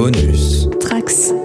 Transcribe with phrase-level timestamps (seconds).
[0.00, 0.66] Bonus.
[0.80, 1.39] Trax.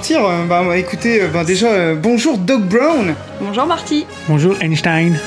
[0.00, 0.24] Partir.
[0.24, 3.14] Euh, Bah, écoutez, euh, bah, déjà, euh, bonjour Doc Brown.
[3.38, 4.06] Bonjour Marty.
[4.28, 5.18] Bonjour Einstein.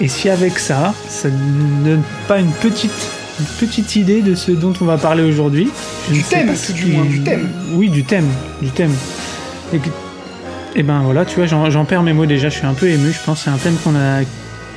[0.00, 2.90] Et si avec ça, ça ne donne pas une petite,
[3.38, 5.68] une petite idée de ce dont on va parler aujourd'hui
[6.10, 7.50] Du thème, tout du moins, du thème.
[7.74, 8.26] Oui, du thème,
[8.62, 8.92] du thème.
[9.74, 9.80] Et,
[10.76, 13.12] et ben voilà, tu vois, j'en perds mes mots déjà, je suis un peu ému,
[13.12, 13.42] je pense.
[13.44, 14.22] C'est un thème qu'on a,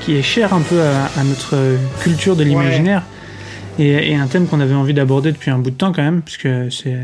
[0.02, 1.56] qui est cher un peu à, à notre
[2.02, 3.03] culture de l'imaginaire.
[3.80, 6.22] Et, et un thème qu'on avait envie d'aborder depuis un bout de temps quand même,
[6.22, 6.98] puisque c'est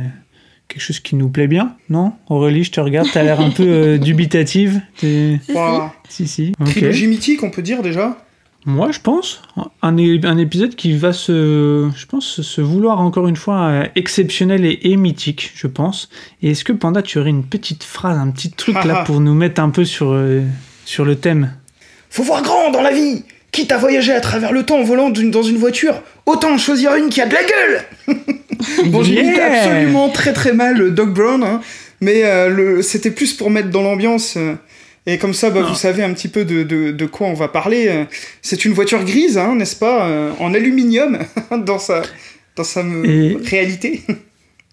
[0.74, 2.14] quelque chose qui nous plaît bien, non?
[2.30, 4.82] Aurélie, je te regarde, t'as l'air un peu euh, dubitative.
[5.00, 5.52] T'es- Si, si.
[5.54, 5.94] Voilà.
[6.10, 6.52] Si.
[6.66, 8.18] Trilogie mythique, on peut dire déjà?
[8.66, 9.42] Moi, je pense.
[9.82, 9.98] Un,
[10.38, 14.96] épisode qui va se, je pense, se vouloir encore une fois euh, exceptionnel et, et
[14.96, 16.08] mythique, je pense.
[16.42, 19.34] Et est-ce que Panda, tu aurais une petite phrase, un petit truc là pour nous
[19.34, 20.42] mettre un peu sur, euh,
[20.86, 21.54] sur le thème?
[22.10, 23.24] Faut voir grand dans la vie.
[23.52, 26.58] Quitte à voyager à travers le temps en volant d'une- dans une voiture, autant en
[26.58, 28.18] choisir une qui a de la gueule.
[28.86, 31.62] Bon, j'imite Yeah absolument très très mal Doc Brown, hein,
[32.02, 34.36] mais euh, le- c'était plus pour mettre dans l'ambiance.
[34.38, 34.54] euh,
[35.06, 35.70] et comme ça, bah, Ah.
[35.70, 37.88] vous savez un petit peu de, de- de quoi on va parler.
[37.90, 38.04] euh.
[38.42, 41.18] C'est une voiture grise, hein, n'est-ce pas, euh, en aluminium
[41.66, 42.04] dans sa,
[42.56, 44.02] dans sa Et- réalité.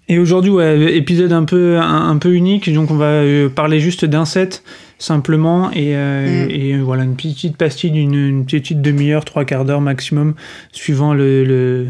[0.08, 3.22] Et aujourd'hui, ouais, épisode un peu, un, un peu unique, donc on va
[3.54, 4.62] parler juste d'un set
[4.98, 6.50] simplement et, euh, Mm.
[6.50, 10.34] et, voilà une petite pastille d'une une petite demi-heure, trois quarts d'heure maximum,
[10.72, 11.86] suivant le, le-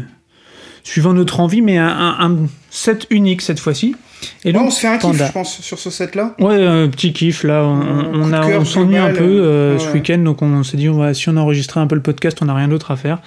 [0.83, 2.37] suivant notre envie, mais un, un- un
[2.69, 3.95] set unique cette fois-ci.
[4.43, 6.35] Et Ouais, donc on se fait un kiff, je pense, sur ce set-là.
[6.39, 7.63] Ouais, un petit kiff là.
[7.63, 9.43] On, on on s'ennuie un peu euh,
[9.75, 9.93] euh, ce ouais.
[9.93, 12.45] week-end, donc on s'est dit on va, si on enregistrait un peu le podcast, on
[12.45, 13.19] n'a rien d'autre à faire.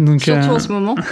[0.00, 0.96] Donc Surtout euh, en ce moment.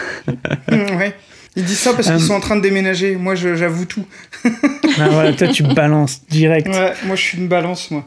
[0.71, 1.15] Mm, ouais.
[1.57, 3.17] Ils disent ça parce qu'ils Euh, sont en train de déménager.
[3.17, 4.05] Moi, j'avoue tout.
[4.45, 6.69] bah, voilà, toi tu balances direct.
[6.69, 8.05] Ouais, moi, je suis une balance, moi.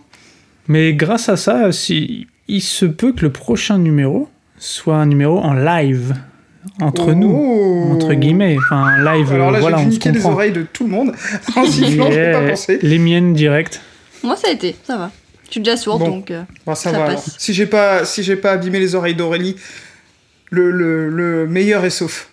[0.69, 5.39] Mais grâce à ça, si, il se peut que le prochain numéro soit un numéro
[5.39, 6.13] en live
[6.81, 7.91] entre nous, Oh.
[7.93, 9.31] entre guillemets, enfin live.
[9.33, 11.13] Alors là, euh, voilà, j'ai niquer les oreilles de tout le monde.
[11.55, 12.39] En sifflant, je Yeah.
[12.41, 12.79] pas pensé.
[12.81, 13.81] Les miennes direct.
[14.23, 15.11] Moi ça a été, ça va.
[15.45, 16.07] Je suis déjà sourde Bon.
[16.09, 16.31] donc.
[16.31, 17.05] euh, Bon, ça, Ça va.
[17.07, 17.35] passe.
[17.37, 19.55] Si j'ai pas, si j'ai pas abîmé les oreilles d'Aurélie,
[20.49, 22.29] le, le, le meilleur est sauf.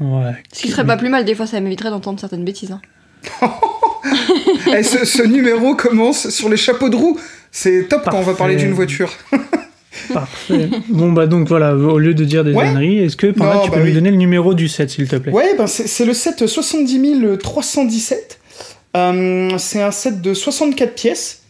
[0.00, 0.32] Ouais.
[0.52, 2.70] Ce qui serait pas plus mal, des fois ça m'éviterait d'entendre certaines bêtises.
[2.72, 2.80] hein.
[4.76, 7.18] Eh, ce, ce numéro commence sur les chapeaux de roue.
[7.50, 9.12] C'est top quand on va parler d'une voiture.
[10.12, 10.68] Parfait.
[10.88, 12.64] bon bah donc voilà, au lieu de dire des Ouais.
[12.64, 13.88] âneries, est-ce que Panda, Non, tu bah peux oui.
[13.90, 15.32] nous donner le numéro du set s'il te plaît?
[15.32, 18.38] Ouais, ben c'est c'est le set 70 317.
[18.96, 21.42] Euh, c'est un set de 64 pièces.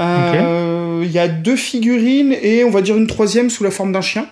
[0.00, 3.92] Euh, Il y a deux figurines et on va dire une troisième sous la forme
[3.92, 4.26] d'un chien.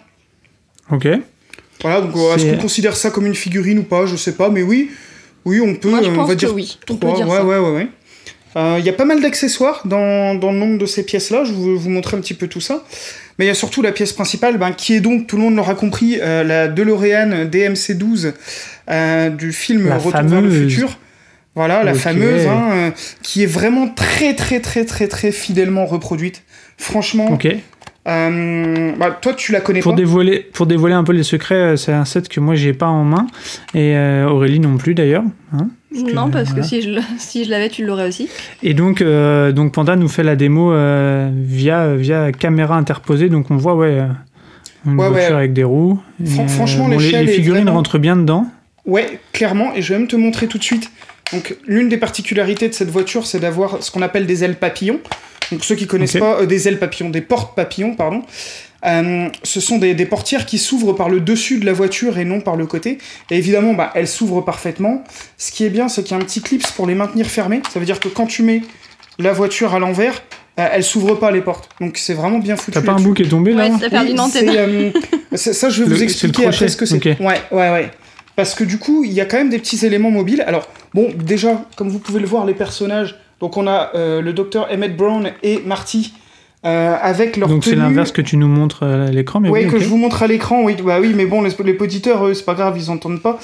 [0.90, 1.06] Ok.
[1.82, 4.06] Voilà, donc euh, est-ce qu'on considère ça comme une figurine ou pas?
[4.06, 4.90] Je sais pas, mais oui,
[5.44, 5.90] oui, on peut.
[5.90, 6.78] Moi je euh, on pense va que dire oui.
[6.90, 7.10] On trois.
[7.10, 7.44] peut dire ouais, ça.
[7.44, 7.88] ouais, ouais, ouais.
[8.56, 11.44] Euh, Il y a pas mal d'accessoires dans, dans le nombre de ces pièces-là.
[11.44, 12.82] Je vais vous montrer un petit peu tout ça.
[13.38, 15.54] Mais il y a surtout la pièce principale, ben, qui est donc, tout le monde
[15.56, 18.32] l'aura compris, euh, la DeLorean DMC-12
[18.91, 20.72] euh, du film La Retour vers le fameuse.
[20.72, 20.99] futur.
[21.54, 22.91] Voilà, la fameuse, hein, euh,
[23.22, 26.43] qui est vraiment très, très, très, très, très fidèlement reproduite.
[26.76, 27.49] Franchement, Ok.
[28.09, 31.76] euh, bah, toi, tu la connais Pour pas dévoiler, pour dévoiler un peu les secrets,
[31.76, 33.26] c'est un set que moi j'ai pas en main
[33.75, 35.25] et euh, Aurélie non plus d'ailleurs.
[35.53, 35.69] hein.
[35.93, 36.62] Que, Non, parce voilà.
[36.62, 38.28] que si je, si je l'avais, tu l'aurais aussi.
[38.62, 43.50] Et donc, euh, donc Panda nous fait la démo euh, via, via caméra interposée, donc
[43.50, 44.06] on voit ouais, euh,
[44.87, 45.37] une Ouais, voiture ouais.
[45.38, 45.99] avec des roues.
[46.25, 48.47] Fran- Et, franchement, les, figurines vraiment- rentrent bien dedans.
[48.87, 50.91] Ouais, clairement, et je vais même te montrer tout de suite.
[51.32, 55.00] Donc, l'une des particularités de cette voiture, c'est d'avoir ce qu'on appelle des ailes papillons.
[55.53, 58.23] Donc, ceux qui connaissent pas, euh, des ailes papillons, des portes papillons, pardon.
[58.87, 62.25] Euh, ce sont des, des portières qui s'ouvrent par le dessus de la voiture et
[62.25, 62.99] non par le côté.
[63.31, 65.03] Et évidemment, bah, elles s'ouvrent parfaitement.
[65.37, 67.61] Ce qui est bien, c'est qu'il y a un petit clips pour les maintenir fermées.
[67.73, 68.62] Ça veut dire que quand tu mets
[69.19, 70.23] la voiture à l'envers,
[70.61, 71.69] euh, elle s'ouvre pas les portes.
[71.81, 72.71] Donc, c'est vraiment bien foutu.
[72.73, 74.91] T'as pas un bout qui est tombé là Ouais, ça perdu une Oui, euh,
[75.35, 76.97] ça, je vais Le- vous expliquer crochet, après ce que c'est.
[76.97, 77.05] ok.
[77.21, 77.91] Ouais, ouais, ouais.
[78.37, 80.45] Parce que du coup, il y a quand même des petits éléments mobiles.
[80.47, 83.17] Alors, bon, déjà, comme vous pouvez le voir, les personnages.
[83.40, 86.12] Donc, on a euh, le docteur Emmett Brown et Marty
[86.67, 89.70] euh, avec leur Donc c'est l'inverse que tu nous montres à l'écran, mais Oui, oui,
[89.70, 92.35] que je vous montre à l'écran, oui, bah oui, mais bon, les, les auditeurs, eux,
[92.35, 93.38] c'est pas grave, ils entendent pas.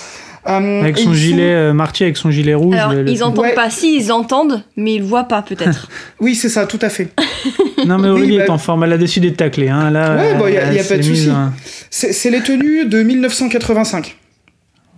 [0.49, 2.75] Euh, Avec son gilet, sont- euh, Marty avec son gilet rouge.
[2.75, 3.55] Alors, le- ils entendent Ouais.
[3.55, 3.70] pas.
[3.70, 5.88] Si, ils entendent, mais ils voient pas, peut-être.
[6.20, 7.08] Oui, c'est ça, tout à fait.
[7.87, 9.69] Non, mais Aurélie Oui, bah- est en forme, elle a décidé de tacler.
[9.69, 9.91] Hein.
[9.91, 11.31] Là, Ouais, bon, y a- elle y a pas de souci.
[11.91, 14.17] C'est c'est les tenues de 1985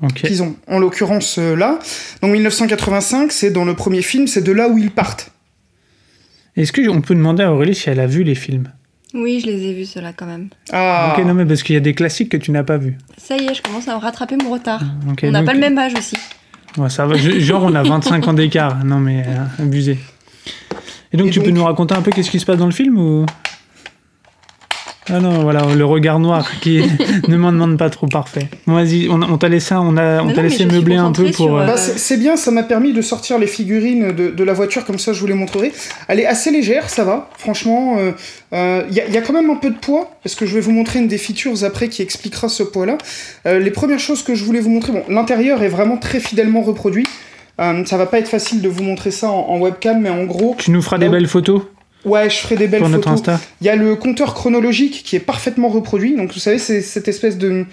[0.02, 0.14] Ok.
[0.14, 1.78] qu'ils ont, en l'occurrence euh, là.
[2.22, 5.32] Donc 1985, c'est dans le premier film, c'est de là où ils partent.
[6.56, 8.70] Est-ce qu'on peut demander à Aurélie si elle a vu les films?
[9.14, 10.48] Oui, je les ai vus, ceux-là, quand même.
[10.72, 12.98] Ah, Ok, non, mais parce qu'il y a des classiques que tu n'as pas vus.
[13.16, 14.82] Ça y est, je commence à me rattraper mon retard.
[15.10, 16.16] Ok, On n'a donc- pas le même âge aussi.
[16.76, 17.16] Ouais, ça va.
[17.16, 18.84] Genre, on a 25 ans d'écart.
[18.84, 19.98] Non, mais euh, abusé.
[21.12, 22.72] Et donc, Et tu peux nous raconter un peu qu'est-ce qui se passe dans le
[22.72, 23.24] film ou?
[25.08, 26.82] Ah non, voilà, le regard noir qui
[27.28, 28.48] ne m'en demande pas trop parfait.
[28.66, 31.56] Bon, vas-y, on, on t'a laissé, on a, on non, laissé meubler un peu pour.
[31.58, 34.84] euh, Bah, c'est bien, ça m'a permis de sortir les figurines de, de la voiture,
[34.84, 35.72] comme ça je vous les montrerai.
[36.08, 37.96] Elle est assez légère, ça va, franchement.
[37.98, 38.12] Il euh,
[38.54, 40.60] euh, y, a, y a quand même un peu de poids, parce que je vais
[40.60, 42.98] vous montrer une des features après qui expliquera ce poids-là.
[43.46, 46.62] Euh, les premières choses que je voulais vous montrer, bon, l'intérieur est vraiment très fidèlement
[46.62, 47.06] reproduit.
[47.60, 50.24] Euh, ça va pas être facile de vous montrer ça en, en webcam, mais en
[50.24, 51.62] gros, Tu nous feras des belles photos?
[52.06, 53.28] Ouais, je ferai des belles pour notre photos.
[53.34, 53.40] Insta.
[53.60, 56.16] Il y a le compteur chronologique qui est parfaitement reproduit.
[56.16, 57.66] Donc, vous savez, c'est cette espèce de,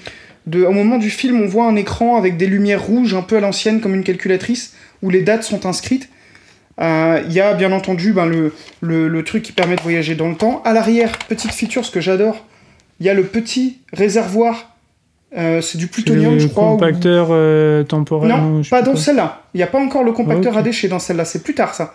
[0.48, 0.64] de.
[0.66, 3.40] Au moment du film, on voit un écran avec des lumières rouges, un peu à
[3.40, 6.10] l'ancienne, comme une calculatrice, où les dates sont inscrites.
[6.82, 10.16] Euh, Il y a bien entendu ben, le, le, le truc qui permet de voyager
[10.16, 10.62] dans le temps.
[10.66, 12.46] À l'arrière, petite feature, ce que j'adore,
[13.00, 14.72] il y a le petit réservoir.
[15.38, 16.66] euh, c'est du plutonium, le je crois.
[16.66, 18.30] ou- compacteur euh, temporel.
[18.30, 19.44] Non, pas dans celle-là.
[19.54, 21.26] Il n'y a pas encore le compacteur à déchets dans celle-là.
[21.26, 21.94] C'est plus tard, ça.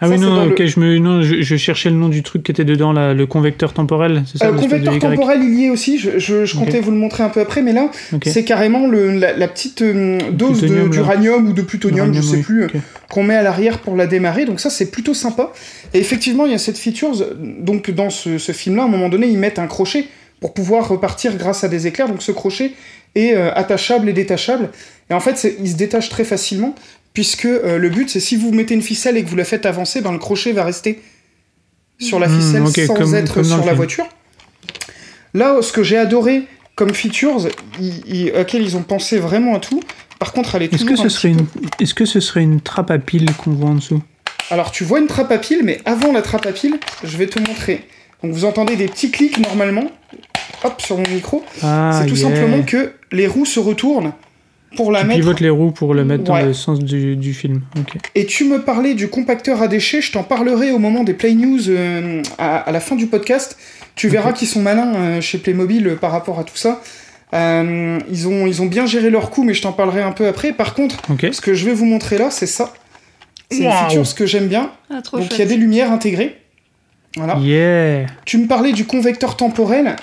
[0.00, 2.24] Ah Ça, oui, non, ok, le- je, me, non je, je cherchais le nom du
[2.24, 4.24] truc qui était dedans, là, le convecteur temporel.
[4.26, 5.98] C'est ça Euh, de convecteur temporel, il y est aussi.
[5.98, 7.88] Je, je- comptais vous le montrer un peu après, mais là.
[8.24, 12.36] C'est carrément le- la, la petite euh, dose d'uranium ou de plutonium, je Uranium, sais
[12.38, 12.66] oui, plus,
[13.08, 14.46] qu'on met à l'arrière pour la démarrer.
[14.46, 15.52] Donc ça, c'est plutôt sympa.
[15.94, 17.12] Et effectivement, il y a cette feature.
[17.60, 20.06] Donc dans ce, ce film-là, à un moment donné, ils mettent un crochet
[20.40, 22.08] pour pouvoir repartir grâce à des éclairs.
[22.08, 22.72] Donc ce crochet
[23.14, 24.70] est euh, attachable et détachable.
[25.08, 26.74] Et en fait, il se détache très facilement,
[27.14, 29.64] puisque euh, le but, c'est si vous mettez une ficelle et que vous la faites
[29.64, 31.00] avancer, ben, le crochet va rester
[31.98, 33.76] sur la Hmm, ficelle sans comme- être comme sur la film.
[33.76, 34.06] voiture.
[35.32, 36.42] Là, ce que j'ai adoré
[36.76, 37.48] comme features,
[37.80, 39.80] ils- ils- auxquelles ils ont pensé vraiment à tout.
[40.18, 41.46] Par contre, elle est Est-ce que, toujours ce un serait une...
[41.80, 44.02] Est-ce que ce serait une trappe à pile qu'on voit en dessous?
[44.50, 47.26] Alors, tu vois une trappe à pile, mais avant la trappe à pile, je vais
[47.26, 47.86] te montrer.
[48.22, 49.90] Donc, vous entendez des petits clics normalement.
[50.64, 51.44] Hop, sur mon micro.
[51.62, 52.28] Ah, c'est tout yeah.
[52.28, 54.12] simplement que les roues se retournent
[54.76, 55.20] pour la Tu mettre.
[55.20, 57.62] pivotes les roues pour le mettre dans le sens du, du film.
[58.14, 61.34] Et tu me parlais du compacteur à déchets, je t'en parlerai au moment des Play
[61.34, 63.56] News euh, à, à la fin du podcast.
[63.96, 66.80] Tu verras qu'ils sont malins euh, chez Playmobil euh, par rapport à tout ça.
[67.32, 70.26] Euh, ils, ont, ils ont bien géré leur coût, mais je t'en parlerai un peu
[70.28, 70.52] après.
[70.52, 71.26] Par contre, Ok.
[71.32, 72.72] ce que je vais vous montrer là, c'est ça.
[73.50, 73.84] C'est une Waouh.
[73.88, 74.70] feature ce que j'aime bien.
[74.90, 76.36] Ah, trop Donc il y a des lumières intégrées.
[77.16, 77.36] Voilà.
[77.38, 78.06] Yeah.
[78.24, 79.96] Tu me parlais du convecteur temporel.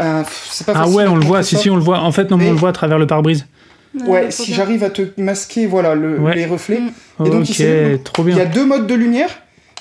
[0.00, 1.42] Euh, pff, c'est pas Ah ouais, on le voit.
[1.42, 2.00] Si, si, on le voit.
[2.00, 3.46] En fait, non, Mais- on le voit à travers le pare-brise.
[4.06, 4.56] Ouais, si bien.
[4.56, 6.34] j'arrive à te masquer voilà, le- Ouais.
[6.34, 6.80] les reflets.
[7.24, 8.54] Et donc, il trop Il y a bien.
[8.54, 9.30] deux modes de lumière.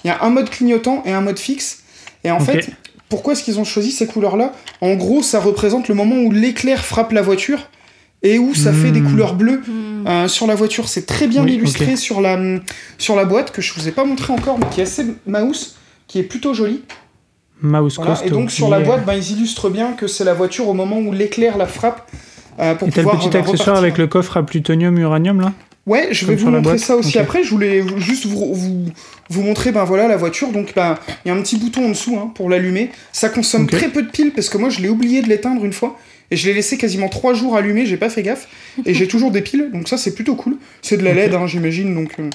[0.04, 1.80] Il y a un mode clignotant et un mode fixe.
[2.24, 2.69] Et en fait,
[3.10, 4.54] pourquoi est-ce qu'ils ont choisi ces couleurs-là?
[4.81, 7.69] En gros, ça représente le moment où l'éclair frappe la voiture
[8.24, 9.10] et où ça fait des Hmm.
[9.12, 10.08] couleurs bleues Hmm.
[10.08, 10.88] euh, sur la voiture.
[10.90, 12.38] C'est très bien Oui, illustré sur, la,
[12.98, 15.75] sur la boîte que je vous ai pas montré encore, mais qui est assez mouse,
[16.08, 16.81] qui est plutôt jolie.
[17.62, 18.20] Mouse Voilà.
[18.25, 21.00] Et donc sur la boîte, ben, ils illustrent bien que c'est la voiture au moment
[21.00, 22.10] où l'éclair la frappe.
[22.59, 23.74] Euh, pour Et t'as le petit accessoire repartir.
[23.77, 25.54] avec le coffre à plutonium, uranium là?
[25.86, 27.44] Ouais, je vais vous montrer boîte ça aussi après.
[27.44, 28.86] Je voulais juste vous, vous,
[29.30, 30.50] vous montrer ben voilà, la voiture.
[30.51, 32.91] Donc là, il y a un petit bouton en dessous hein, pour l'allumer.
[33.13, 35.72] Ça consomme très peu de piles parce que moi je l'ai oublié de l'éteindre une
[35.74, 35.98] fois.
[36.29, 38.50] Et je l'ai laissé quasiment trois jours allumé, j'ai pas fait gaffe.
[38.86, 40.58] Et j'ai toujours des piles, donc ça c'est plutôt cool.
[40.82, 41.13] C'est de la.
[41.13, 41.96] LED, hein, j'imagine.
[41.96, 42.34] Donc, euh, donc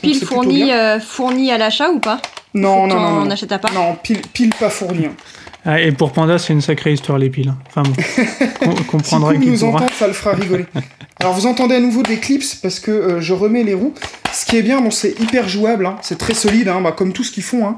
[0.00, 0.78] Pile c'est plutôt fournie, bien.
[0.96, 2.22] euh, fournie à l'achat ou pas?
[2.54, 3.30] Non, non, non, non.
[3.30, 3.74] achète à part?
[3.74, 5.04] Non, pile, pile pas fournie.
[5.04, 5.12] hein.
[5.64, 7.52] Ah, Et pour Panda, c'est une sacrée histoire les piles.
[7.68, 7.92] Enfin bon,
[8.66, 9.84] on Si comprendra Koum qu'il nous pourra.
[9.84, 10.64] entend, ça le fera rigoler.
[11.18, 13.92] Alors vous entendez à nouveau des clips parce que euh, je remets les roues.
[14.32, 17.12] Ce qui est bien, bon, c'est hyper jouable, hein, c'est très solide, hein, bah, comme
[17.12, 17.66] tout ce qu'ils font.
[17.66, 17.76] hein.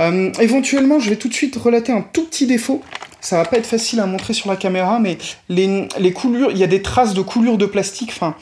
[0.00, 2.82] Euh, éventuellement, je vais tout de suite relater un tout petit défaut.
[3.20, 5.16] Ça va pas être facile à montrer sur la caméra, mais
[5.48, 8.10] les, les coulures, il y a des traces de coulures de plastique.
[8.12, 8.34] Enfin,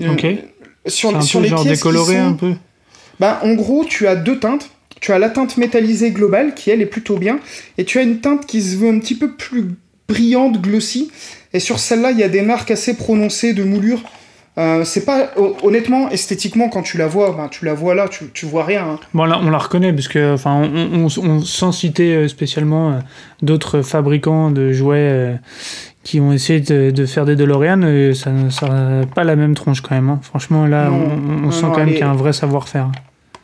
[0.00, 0.36] euh,
[0.86, 2.54] sur, un sur peu les genre pièces qui décoloré sont- un peu.
[3.20, 4.70] bah, en gros, tu as deux teintes.
[5.02, 7.40] Tu as la teinte métallisée globale, qui elle est plutôt bien,
[7.76, 9.64] et tu as une teinte qui se veut un petit peu plus
[10.08, 11.10] brillante, glossy.
[11.52, 14.00] Et sur celle-là, il y a des marques assez prononcées de moulure.
[14.58, 18.06] Euh, c'est pas hon- honnêtement esthétiquement quand tu la vois, bah, tu la vois là,
[18.08, 18.82] tu, tu vois rien.
[18.84, 18.98] hein.
[19.12, 22.90] Bon, là, on la reconnaît parce que, enfin, on, on, on- sans citer euh, spécialement
[22.92, 22.98] euh,
[23.40, 25.36] d'autres fabricants de jouets
[26.04, 29.94] qui ont essayé de, de faire des DeLorean, ça n'a pas la même tronche quand
[29.94, 30.10] même.
[30.10, 30.20] hein.
[30.22, 32.32] Franchement, là, Non, on, on non, sent non, quand même qu'il y a un vrai
[32.32, 32.90] savoir-faire.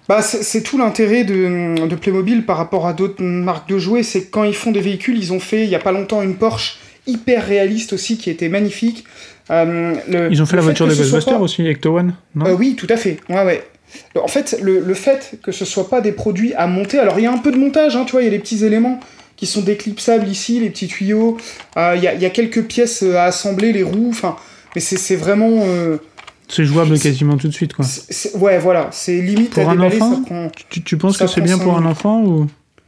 [0.08, 4.22] Bah, c'est tout l'intérêt de, de Playmobil par rapport à d'autres marques de jouets, c'est
[4.22, 6.36] que quand ils font des véhicules, ils ont fait il y a pas longtemps une
[6.36, 9.04] Porsche hyper réaliste aussi qui était magnifique.
[9.50, 12.54] Euh, le- Ils ont fait la voiture de Ghostbusters pas- aussi, Ecto One Non Euh,
[12.58, 13.18] oui, tout à fait.
[13.28, 13.62] Ouais, ouais.
[14.22, 17.22] En fait, le, le fait que ce soit pas des produits à monter, alors il
[17.24, 19.00] y a un peu de montage, hein, tu vois, il y a des petits éléments
[19.36, 21.36] qui sont déclipsables ici, les petits tuyaux,
[21.76, 24.36] euh, il y, a, y a quelques pièces euh, à assembler, les roues, enfin,
[24.74, 25.62] mais c'est c'est vraiment...
[26.48, 27.84] C'est jouable quasiment tout de suite, quoi.
[28.36, 30.50] ouais, voilà, c'est limite Pour à un déballer, enfant ça prend...
[30.70, 32.46] Tu, tu penses que c'est bien pour un enfant ou?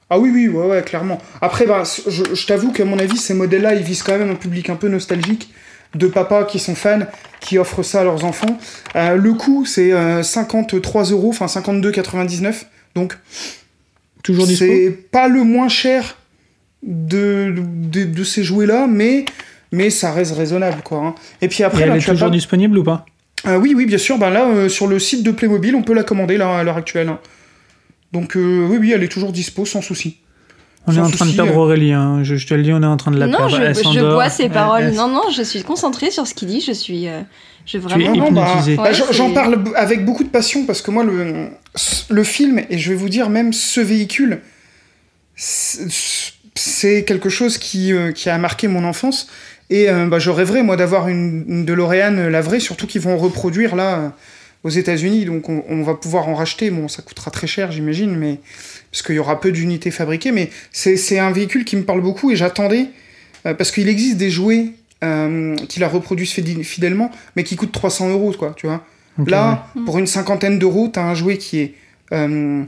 [0.08, 1.18] Ah oui, oui, ouais, ouais, clairement.
[1.40, 4.34] Après, bah, je, je t'avoue qu'à mon avis, ces modèles-là, ils visent quand même un
[4.34, 5.50] public un peu nostalgique,
[5.94, 7.00] de papas qui sont fans,
[7.40, 8.58] qui offrent ça à leurs enfants.
[8.96, 12.64] Euh, le coût, c'est euh, 53 euros, enfin 52,99.
[12.94, 13.16] Donc,
[14.22, 16.16] toujours c'est pas le moins cher
[16.82, 19.24] de, de, de ces jouets-là, mais,
[19.70, 20.98] mais ça reste raisonnable, quoi.
[20.98, 21.14] hein.
[21.42, 23.04] Et puis Et après, elle bah, est toujours pas- disponible ou pas?
[23.44, 24.18] Ah oui, oui, bien sûr.
[24.18, 26.76] Ben là, euh, sur le site de Playmobil, on peut la commander là, à l'heure
[26.76, 27.08] actuelle.
[27.08, 27.18] hein.
[28.12, 30.18] Donc euh, oui, oui, elle est toujours dispo, sans souci.
[30.86, 31.56] On est Sans en train de souci, perdre euh.
[31.62, 32.20] Aurélie, hein.
[32.22, 33.56] je, je te le dis, on est en train de la non, perdre.
[33.56, 34.14] je, Elle je s'endort.
[34.14, 34.82] bois ses Elle- paroles.
[34.84, 36.60] elle- Non, non, je suis concentrée sur ce qu'il dit.
[36.60, 37.06] Je suis.
[37.08, 37.20] euh,
[37.66, 38.08] je vraiment.
[38.14, 38.76] Non, non, bah, hypnotisé.
[38.76, 41.48] bah, Ouais, j'en- c'est- J'en parle b- avec beaucoup de passion parce que moi, le,
[42.08, 44.40] le film, et je vais vous dire même ce véhicule,
[45.36, 45.86] c'est
[46.56, 49.28] c'est quelque chose qui, euh, qui a marqué mon enfance.
[49.70, 53.00] Et euh, bah, je rêverais, moi, d'avoir une, une DeLorean, euh, la vraie, surtout qu'ils
[53.00, 54.08] vont reproduire là euh,
[54.64, 55.24] aux États-Unis.
[55.24, 56.70] Donc on, on va pouvoir en racheter.
[56.70, 58.40] Bon, ça coûtera très cher, j'imagine, mais
[58.90, 60.32] parce qu'il y aura peu d'unités fabriquées.
[60.32, 62.86] Mais c'est c'est un véhicule qui me parle beaucoup et j'attendais,
[63.46, 64.72] euh, parce qu'il existe des jouets
[65.04, 68.84] euh, qui la reproduisent fidèlement, mais qui coûtent 300 euros, quoi, tu vois.
[69.26, 71.74] Là, pour une cinquantaine d'euros, t'as un jouet qui est
[72.12, 72.64] euh,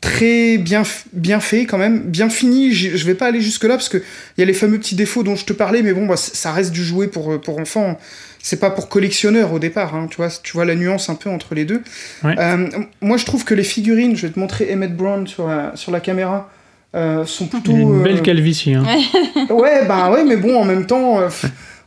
[0.00, 2.72] très bien, bien fait quand même, bien fini.
[2.72, 5.22] Je vais pas aller jusque là parce que il y a les fameux petits défauts
[5.22, 7.98] dont je te parlais, mais bon, bah, ça reste du jouet pour, euh, pour enfants.
[8.42, 10.28] C'est pas pour collectionneur au départ, hein, tu vois.
[10.42, 11.82] Tu vois la nuance un peu entre les deux.
[12.24, 12.34] Ouais.
[12.38, 12.68] Euh,
[13.02, 15.92] moi, je trouve que les figurines, je vais te montrer Emmett Brown sur la, sur
[15.92, 16.50] la caméra,
[16.94, 17.72] euh, sont plutôt.
[17.72, 18.72] Une euh, belle calvitie.
[18.74, 18.84] Hein.
[19.50, 21.28] Ouais, bah ouais, mais bon, en même temps, euh,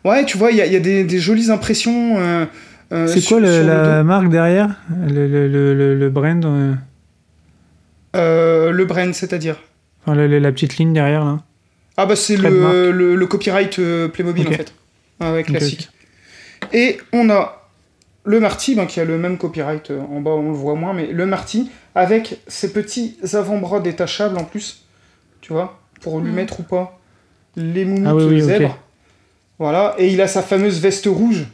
[0.05, 2.17] ouais, tu vois, il y a, il y a des, des jolies impressions.
[2.20, 2.46] euh,
[2.91, 4.75] euh, C'est sur- quoi le- sur le la marque derrière?
[5.08, 6.46] Le, le, le, le- le brand
[8.15, 9.58] euh, le brand, c'est-à-dire
[10.01, 11.41] enfin, le- La petite ligne derrière, là
[11.98, 14.74] Ah bah c'est le, le, le copyright euh, Playmobil en fait.
[15.20, 15.89] Ah ouais, classique.
[16.74, 17.60] Et on a
[18.25, 20.93] le Marty, ben, qui a le même copyright euh, en bas, on le voit moins,
[20.93, 24.86] mais le Marty, avec ses petits avant-bras détachables en plus,
[25.41, 26.36] tu vois, pour lui Mm.
[26.36, 27.00] mettre ou pas
[27.55, 28.77] les mouniques Ah oui, zèbres.
[29.60, 31.46] Voilà, et il a sa fameuse veste rouge.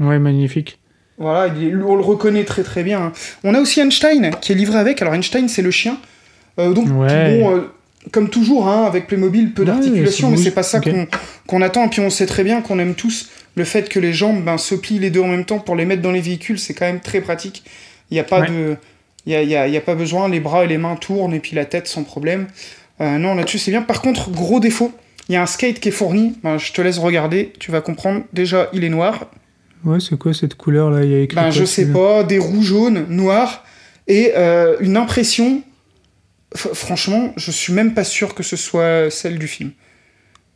[0.00, 0.78] Ouais, magnifique.
[1.18, 1.52] Voilà,
[1.86, 3.00] on le reconnaît très très bien.
[3.00, 3.12] hein.
[3.44, 5.00] On a aussi Einstein qui est livré avec.
[5.00, 5.98] Alors Einstein, c'est le chien.
[6.58, 7.38] Euh, donc, Ouais.
[7.38, 7.60] bon, euh,
[8.10, 11.06] comme toujours, hein, avec Playmobil, peu Ouais, d'articulation, mais c'est pas ça qu'on
[11.46, 11.84] qu'on attend.
[11.86, 14.58] Et puis on sait très bien qu'on aime tous le fait que les jambes ben,
[14.58, 16.58] se plient les deux en même temps pour les mettre dans les véhicules.
[16.58, 17.62] C'est quand même très pratique.
[18.10, 18.48] Il n'y a pas Ouais.
[18.48, 18.76] de.
[19.26, 20.76] Il y a, il y a- il y a pas besoin, les bras et les
[20.78, 22.46] mains tournent et puis la tête sans problème.
[23.00, 23.80] Euh, non, là-dessus c'est bien.
[23.82, 24.92] Par contre, gros défaut,
[25.28, 26.34] il y a un skate qui est fourni.
[26.42, 28.22] Ben, je te laisse regarder, tu vas comprendre.
[28.32, 29.30] Déjà, il est noir.
[29.84, 32.24] Ouais, c'est quoi cette couleur là Il y a écrit Ben, quoi je sais pas,
[32.24, 33.64] des roues jaunes, noirs,
[34.08, 35.62] et euh, une impression.
[36.56, 39.72] f- franchement, je suis même pas sûr que ce soit celle du film.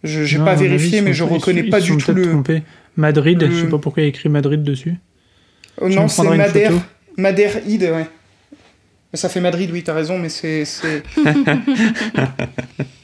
[0.04, 2.14] Je j'ai Non, pas avis, vérifié, mais je ils reconnais pas ils du sont tout
[2.14, 2.22] le.
[2.30, 2.62] trompés.
[2.96, 4.94] Madrid, le- je sais pas pourquoi il y a écrit Madrid dessus.
[5.80, 6.72] Oh, Tu non, c'est Madère.
[7.16, 8.06] Madère Id, ouais.
[9.12, 10.64] Mais Ça fait Madrid, oui, t'as raison, mais c'est.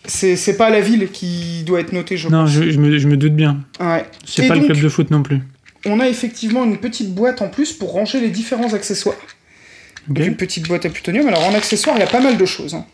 [0.06, 2.50] C'est pas la ville qui doit être notée, je Non, pense.
[2.52, 3.60] je, je me, je me doute bien.
[3.80, 4.04] Ouais.
[4.24, 5.40] C'est pas le club de foot non plus.
[5.86, 9.16] On a effectivement une petite boîte en plus pour ranger les différents accessoires.
[10.08, 11.28] Donc une petite boîte à plutonium.
[11.28, 12.74] Alors en accessoire, il y a pas mal de choses.
[12.74, 12.84] hein.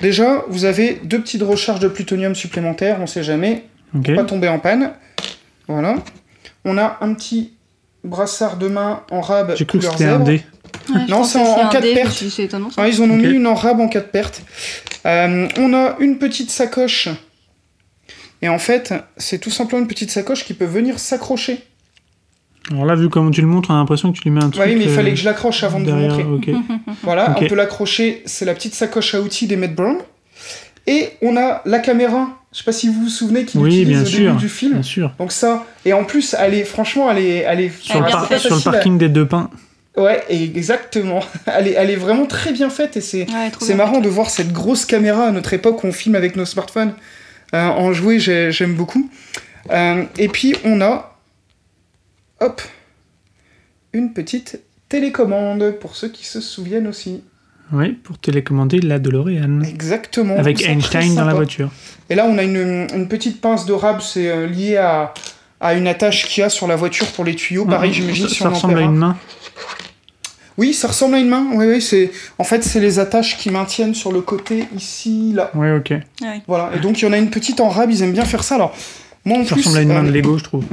[0.00, 3.64] Déjà, vous avez deux petites recharges de plutonium supplémentaires, on sait jamais,
[4.16, 4.92] pas tomber en panne.
[5.68, 5.96] Voilà.
[6.64, 7.52] On a un petit
[8.04, 10.42] brassard de main en rab J'ai cru que couleur c'était un dé.
[10.92, 12.12] Ouais, Non, c'est en- en un cas de dé, je me perte.
[12.16, 12.70] suis dit, C'est étonnant.
[12.70, 12.82] ça.
[12.82, 14.42] Ah, ils en ont mis une en rab en cas de perte.
[15.06, 17.08] Euh, on a une petite sacoche.
[18.42, 21.62] Et en fait, c'est tout simplement une petite sacoche qui peut venir s'accrocher.
[22.70, 24.50] Alors là, vu comment tu le montres, on a l'impression que tu lui mets un
[24.50, 24.64] truc.
[24.66, 26.24] oui, mais il euh, fallait que je l'accroche avant de vous montrer.
[27.02, 29.96] Voilà, on peut l'accrocher, c'est la petite sacoche à outils des Met Brown.
[30.86, 33.88] Et on a la caméra, je sais pas si vous vous souvenez qu'il Oui, utilise
[33.88, 34.18] bien au sûr.
[34.32, 34.72] début du film.
[34.74, 35.12] Bien sûr.
[35.18, 38.16] Donc ça, et en plus, elle est, franchement, elle est, elle est, Sur, le, bien
[38.16, 38.38] par- fait.
[38.38, 39.50] sur le facile à- parking des deux pins.
[39.96, 41.20] Ouais, exactement.
[41.46, 44.50] Elle est, elle est vraiment très bien faite et c'est, Ouais, marrant de voir cette
[44.50, 46.94] grosse caméra à notre époque où on filme avec nos smartphones.
[47.54, 49.10] Euh, en jouer, j'ai- j'aime beaucoup.
[49.70, 51.16] Euh, et puis on a,
[52.40, 52.62] hop,
[53.92, 57.22] une petite télécommande pour ceux qui se souviennent aussi.
[57.72, 59.62] Oui, pour télécommander la DeLorean.
[59.62, 60.36] Exactement.
[60.36, 61.70] Avec Einstein dans la voiture.
[62.10, 65.14] Et là, on a une, une petite pince de rab, c'est euh, lié à,
[65.60, 67.64] à une attache qu'il y a sur la voiture pour les tuyaux.
[67.64, 69.16] Pareil, j'imagine si ça on en ressemble à une main.
[70.62, 71.44] Oui, ça ressemble à une main.
[71.54, 72.12] Oui, oui, c'est.
[72.38, 75.50] En fait, c'est les attaches qui maintiennent sur le côté ici, là.
[75.56, 75.92] Ouais, ok.
[76.46, 76.70] Voilà.
[76.76, 77.90] Et donc, il y en a une petite en rab.
[77.90, 78.54] Ils aiment bien faire ça.
[78.54, 78.72] Alors,
[79.24, 80.64] Moi, en Ça plus, ressemble à une main euh, de Lego, je trouve.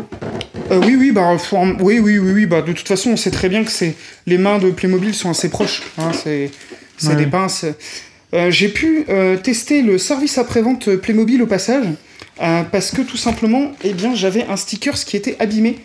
[0.72, 1.36] euh, oui, oui, bah,
[1.82, 3.96] oui, oui, oui, oui, bah, de toute façon, on sait très bien que c'est
[4.28, 5.82] les mains de Playmobil sont assez proches.
[5.98, 6.52] Hein, c'est
[6.98, 7.16] c'est Ouais.
[7.16, 7.66] des pinces.
[8.36, 11.86] Euh, J'ai pu euh, tester le service après-vente Playmobil au passage
[12.44, 15.80] euh, parce que tout simplement, eh bien, j'avais un sticker qui était abîmé.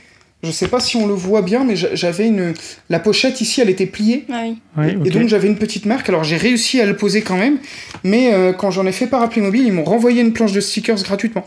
[0.44, 2.54] Je sais pas si on le voit bien, mais j'a- j'avais une
[2.90, 4.24] la pochette ici, elle était pliée.
[4.32, 4.42] Ah
[4.78, 4.96] oui.
[5.04, 7.58] Et donc j'avais une petite marque, alors j'ai réussi à le poser quand même,
[8.04, 10.60] mais euh, quand j'en ai fait part à Playmobil, ils m'ont renvoyé une planche de
[10.60, 11.46] stickers gratuitement.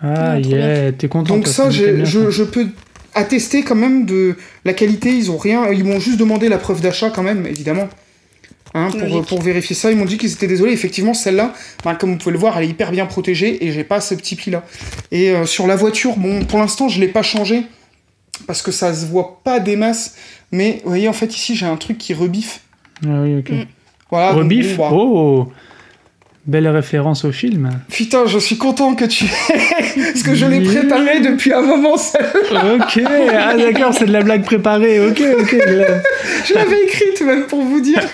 [0.00, 1.34] Ah, Ouais, trop yeah, t'es content.
[1.34, 2.30] Donc toi, ça, bien, je, ça.
[2.30, 2.66] je peux
[3.14, 6.80] attester quand même de la qualité, ils ont rien, ils m'ont juste demandé la preuve
[6.80, 7.88] d'achat quand même, évidemment.
[8.74, 10.72] Hein, pour, pour vérifier ça, ils m'ont dit qu'ils étaient désolés.
[10.72, 11.52] Effectivement, celle-là,
[11.84, 14.14] ben, comme vous pouvez le voir, elle est hyper bien protégée et j'ai pas ce
[14.14, 14.64] petit pli-là.
[15.10, 17.64] Et euh, sur la voiture, bon, pour l'instant, je l'ai pas changé
[18.46, 20.14] parce que ça se voit pas des masses.
[20.50, 22.60] Mais vous voyez, en fait, ici, j'ai un truc qui rebiffe.
[23.04, 23.50] Ah oui, ok.
[23.50, 23.64] Mm.
[24.10, 25.52] Voilà, donc, Rebif bon, bah, Oh
[26.44, 27.70] Belle référence au film.
[27.88, 29.26] Putain, je suis content que tu
[29.94, 32.18] Parce que je l'ai préparé depuis un moment, ça.
[32.18, 33.00] ok,
[33.32, 35.06] ah d'accord, c'est de la blague préparée.
[35.06, 35.52] Ok, ok.
[35.52, 36.02] là.
[36.44, 38.02] Je l'avais écrite même pour vous dire.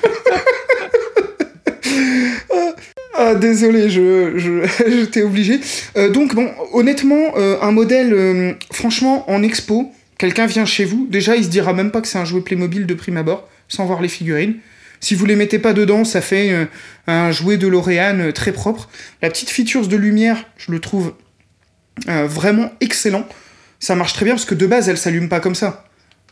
[2.51, 2.75] Ah,
[3.15, 5.61] ah, désolé, je, je, j'étais obligé.
[5.97, 11.07] Euh, donc, bon, honnêtement, euh, un modèle, euh, franchement, en expo, quelqu'un vient chez vous,
[11.09, 13.87] déjà, il se dira même pas que c'est un jouet Playmobil de prime abord, sans
[13.87, 14.57] voir les figurines.
[15.01, 16.65] Si vous les mettez pas dedans, ça fait euh,
[17.07, 18.91] un jouet de L'Oréal euh, très propre.
[19.23, 21.15] La petite features de lumière, je le trouve
[22.09, 23.27] euh, vraiment excellent.
[23.79, 25.85] Ça marche très bien parce que de base, elle s'allume pas comme ça.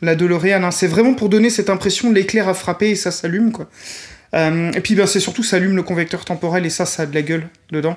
[0.03, 3.51] La DeLorean, hein, c'est vraiment pour donner cette impression l'éclair à frapper et ça s'allume
[3.51, 3.71] quoi.
[4.35, 7.15] Et puis ben, c'est surtout ça allume le convecteur temporel et ça, ça a de
[7.15, 7.97] la gueule dedans.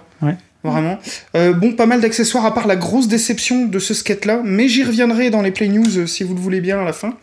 [0.63, 0.99] Vraiment.
[1.35, 4.67] Euh, bon, pas mal d'accessoires à part la grosse déception de ce skate là, mais
[4.67, 7.15] j'y reviendrai dans les Play News euh, si vous le voulez bien à la fin.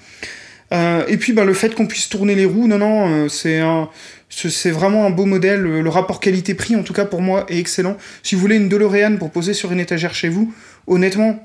[0.72, 3.88] Euh, et puis ben, le fait qu'on puisse tourner les roues, non, non, c'est un.
[4.28, 5.62] C'est vraiment un beau modèle.
[5.62, 7.96] Le rapport qualité-prix, en tout cas pour moi, est excellent.
[8.24, 10.52] Si vous voulez une DeLorean pour poser sur une étagère chez vous,
[10.88, 11.38] honnêtement,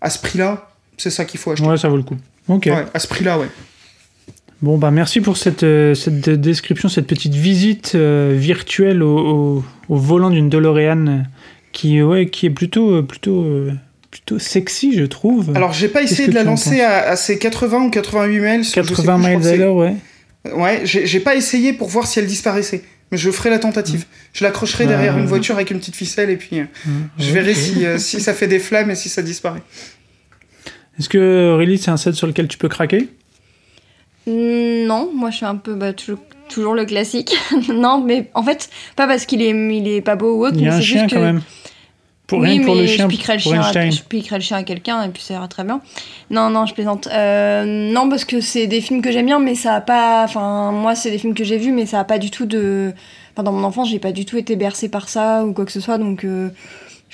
[0.00, 1.66] à ce prix-là, c'est ça qu'il faut acheter.
[1.66, 2.16] Ouais, ça vaut le coup.
[2.48, 2.66] Ok.
[2.66, 3.46] Ouais, à ce prix-là, ouais.
[4.62, 9.64] Bon, bah merci pour cette, euh, cette description, cette petite visite euh, virtuelle au, au-
[9.90, 11.18] au volant d'une DeLorean euh,
[11.72, 13.44] qui, ouais, qui est plutôt, plutôt,
[14.10, 15.50] plutôt sexy, je trouve.
[15.54, 18.64] Alors, j'ai pas essayé de la lancer à, à ses 80 ou 88 miles.
[18.64, 19.94] je sais plus, 80 je crois miles à l'heure, ouais.
[20.54, 22.84] Ouais, j'ai pas essayé pour voir si elle disparaissait.
[23.12, 24.06] Mais je ferai la tentative.
[24.32, 26.64] Je l'accrocherai derrière une voiture avec une petite ficelle et puis euh,
[27.18, 29.62] je verrai si, euh, si ça fait des flammes et si ça disparaît.
[30.98, 33.08] Est-ce que Aurélie, c'est un set sur lequel tu peux craquer?
[34.26, 37.34] Non, moi je suis un peu bah, toujours, le classique.
[37.68, 40.62] non, mais en fait, pas parce qu'il est, il est pas beau ou autre, Il
[40.62, 41.16] y a mais un c'est chien juste que.
[41.16, 41.42] quand même.
[42.26, 44.62] Pour, oui, pour le chien, je piquerai le chien, à, je piquerai le chien à
[44.62, 45.82] quelqu'un et puis ça ira très bien.
[46.30, 47.06] Non, non, je plaisante.
[47.12, 50.24] Euh, non, parce que c'est des films que j'aime bien, mais ça a pas.
[50.24, 52.94] Enfin, moi, c'est des films que j'ai vus, mais ça a pas du tout de.
[53.34, 55.72] Enfin, dans mon enfance, j'ai pas du tout été bercée par ça ou quoi que
[55.72, 56.48] ce soit, donc euh,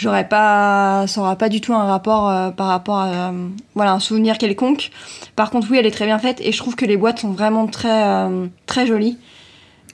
[0.00, 1.04] j'aurais pas.
[1.06, 3.08] Ça aura pas du tout un rapport euh, par rapport à.
[3.30, 4.90] euh, voilà, un souvenir quelconque.
[5.36, 7.32] Par contre, oui, elle est très bien faite et je trouve que les boîtes sont
[7.32, 9.18] vraiment très, euh, très jolies.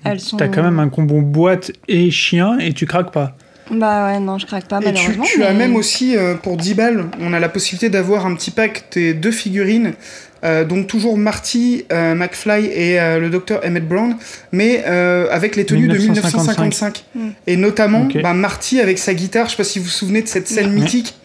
[0.05, 0.37] Elles sont.
[0.37, 3.37] T'as quand même un combo boîte et chien et tu craques pas.
[3.71, 5.25] Bah ouais, non, je craque pas, et tu, malheureusement.
[5.25, 8.35] tu as mais- même aussi, euh, pour 10 balles, on a la possibilité d'avoir un
[8.35, 9.95] petit pack des deux figurines.
[10.45, 14.17] euh, donc toujours Marty, euh, McFly et euh, le docteur Emmett Brown,
[14.53, 16.57] mais euh, avec les tenues 1955.
[16.57, 17.05] de 1955.
[17.15, 17.29] Mm.
[17.49, 20.29] Et notamment bah, Marty avec sa guitare, je sais pas si vous vous souvenez de
[20.29, 21.17] cette scène mythique,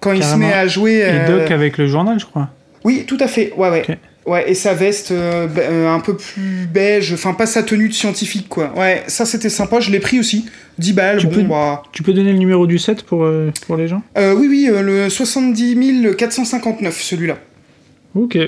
[0.00, 1.04] quand il se met à jouer...
[1.06, 2.48] Et Doc avec le journal, je crois.
[2.84, 3.52] Oui, tout à fait.
[3.56, 3.84] Ouais, ouais.
[3.88, 3.96] Ok.
[4.24, 7.92] Ouais, et sa veste euh, euh, un peu plus beige, enfin pas sa tenue de
[7.94, 8.72] scientifique, quoi.
[8.76, 10.44] Ouais, ça c'était sympa, je l'ai pris aussi.
[10.78, 11.82] 10 balles, Tu bon, peux- bah.
[11.92, 14.02] Tu peux donner le numéro du set pour, euh, pour les gens?
[14.16, 17.38] Euh, oui, oui, euh, le 70 459, celui-là.
[18.14, 18.38] Ok.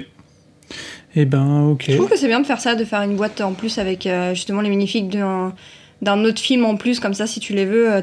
[1.17, 1.85] Eh ben, ok.
[1.89, 4.07] Je trouve que c'est bien de faire ça, de faire une boîte en plus avec
[4.07, 5.55] euh, justement les minifigs d'un
[6.03, 7.91] d'un autre film en plus, comme ça, si tu les veux.
[7.93, 8.01] euh,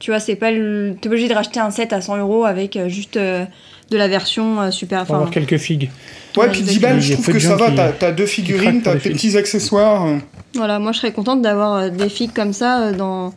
[0.00, 0.94] tu vois, c'est pas le...
[1.00, 3.44] T'es pas obligé de racheter un set à 100 euros avec euh, juste euh,
[3.90, 5.04] de la version euh, super.
[5.04, 5.90] Pour avoir quelques figues.
[6.36, 6.90] Ouais, puis 10 exactement.
[6.92, 7.70] balles, je trouve que ça va.
[7.70, 10.06] qui- T'as, deux figurines, t'as des tes petits accessoires.
[10.06, 10.16] euh.
[10.54, 13.32] Voilà, moi je serais contente d'avoir euh, des figues comme ça euh, dans,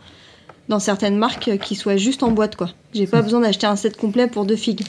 [0.69, 2.69] dans certaines marques euh, qui soient juste en boîte, quoi.
[2.93, 4.81] J'ai pas besoin d'acheter un set complet pour deux figues.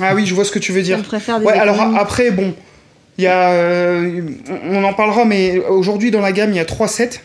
[0.00, 0.98] Ah oui, je vois ce que tu veux dire.
[0.98, 2.54] On préfère des Ouais, alors après, bon,
[3.16, 3.50] il y a.
[3.52, 4.20] euh,
[4.64, 7.20] on en parlera, mais aujourd'hui dans la gamme, il y a trois sets.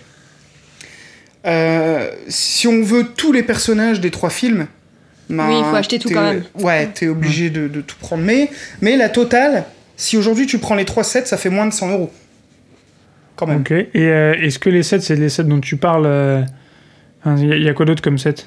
[1.46, 4.68] Euh, si on veut tous les personnages des trois films.
[5.32, 6.44] Ben, Oui, il faut acheter tout quand même.
[6.60, 8.24] Ouais, t'es obligé de, de tout prendre.
[8.24, 8.50] Mais,
[8.82, 9.64] mais la totale,
[9.98, 12.12] si aujourd'hui tu prends les trois sets, ça fait moins de 100 euros.
[13.36, 13.62] Quand même.
[13.62, 13.72] Ok.
[13.72, 16.42] Et euh, est-ce que les sets, c'est les sets dont tu parles euh,
[17.26, 18.46] Il y, a- il y a quoi d'autre comme set?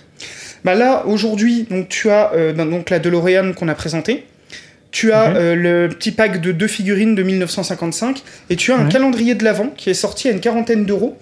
[0.64, 4.25] Bah là, aujourd'hui, donc tu as euh, ben, donc la DeLorean qu'on a présentée.
[4.90, 8.85] Tu as euh, le petit pack de deux figurines de 1955 et tu as un
[8.87, 8.92] Ouais.
[8.92, 11.18] calendrier de l'Avent qui est sorti à une quarantaine d'euros.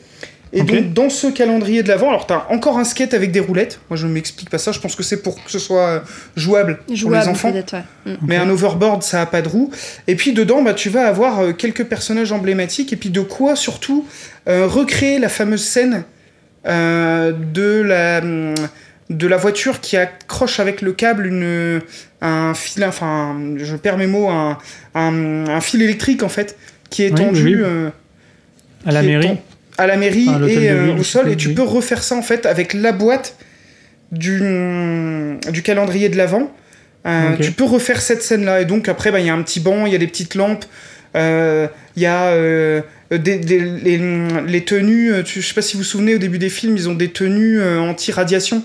[0.54, 3.80] Et donc, dans ce calendrier de l'avant, alors t'as encore un skate avec des roulettes.
[3.88, 4.70] Moi, je ne m'explique pas ça.
[4.70, 6.00] Je pense que c'est pour que ce soit euh,
[6.36, 7.52] jouable, pour Jouable, les enfants.
[7.52, 7.64] ouais.
[8.04, 8.16] Mm.
[8.26, 9.70] Mais un overboard, ça a pas de roue.
[10.08, 12.92] Et puis dedans, bah, tu vas avoir euh, quelques personnages emblématiques.
[12.92, 14.06] Et puis de quoi surtout
[14.46, 16.04] euh, recréer la fameuse scène
[16.66, 18.54] euh, de la hum,
[19.10, 21.80] de la voiture qui accroche avec le câble une
[22.22, 24.56] un fil, enfin, je perds mes mots, un,
[24.94, 26.56] un, un fil électrique en fait,
[26.88, 27.44] qui est Oui, tendu.
[27.44, 27.90] oui, euh,
[28.86, 29.38] À la est mairie.
[29.78, 31.54] À la mairie Enfin, à l'hôtel et euh, ville, au sol, et tu oui.
[31.54, 33.36] peux refaire ça en fait avec la boîte
[34.10, 34.38] du,
[35.50, 36.54] du calendrier de l'avant.
[37.06, 37.36] Euh.
[37.40, 39.86] Tu peux refaire cette scène-là, et donc après, bah, il y a un petit banc,
[39.86, 40.64] il y a des petites lampes,
[41.16, 42.80] euh, il y a euh,
[43.10, 44.00] des, des- les,
[44.46, 46.88] les tenues, tu, je sais pas si vous vous souvenez, au début des films, ils
[46.88, 48.62] ont des tenues euh, anti-radiation.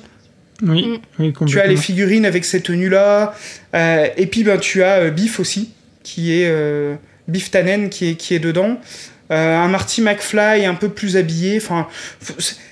[0.63, 0.97] Oui, Mm.
[1.19, 3.33] oui, Tu as les figurines avec ces tenues-là,
[3.75, 5.71] euh, et puis ben, tu as euh, Biff aussi,
[6.03, 6.95] qui est euh,
[7.27, 8.79] Biff Tannen qui est, qui est dedans.
[9.29, 11.57] Euh, un Marty McFly un peu plus habillé.
[11.57, 11.87] Enfin,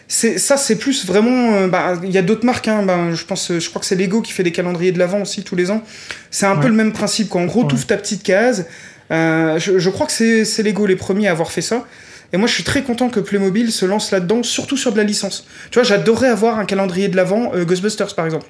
[0.07, 1.53] c'est ça, c'est plus vraiment.
[1.55, 2.67] euh, bah, Il y a d'autres marques.
[2.67, 5.21] Hein, ben, je pense, je crois que c'est Lego qui fait des calendriers de l'avant
[5.21, 5.83] aussi tous les ans.
[6.31, 7.29] C'est un peu le même principe.
[7.29, 7.41] Quoi.
[7.41, 7.73] En gros, Ouais.
[7.73, 8.67] ouvres ta petite case.
[9.11, 11.85] Euh, je, je crois que c'est c'est Lego les premiers à avoir fait ça.
[12.33, 15.03] Et moi, je suis très content que Playmobil se lance là-dedans, surtout sur de la
[15.03, 15.45] licence.
[15.71, 18.47] Tu vois, j'adorerais avoir un calendrier de l'avant Ghostbusters, par exemple.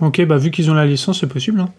[0.00, 1.60] Ok, bah vu qu'ils ont la licence, c'est possible.
[1.60, 1.70] Hein.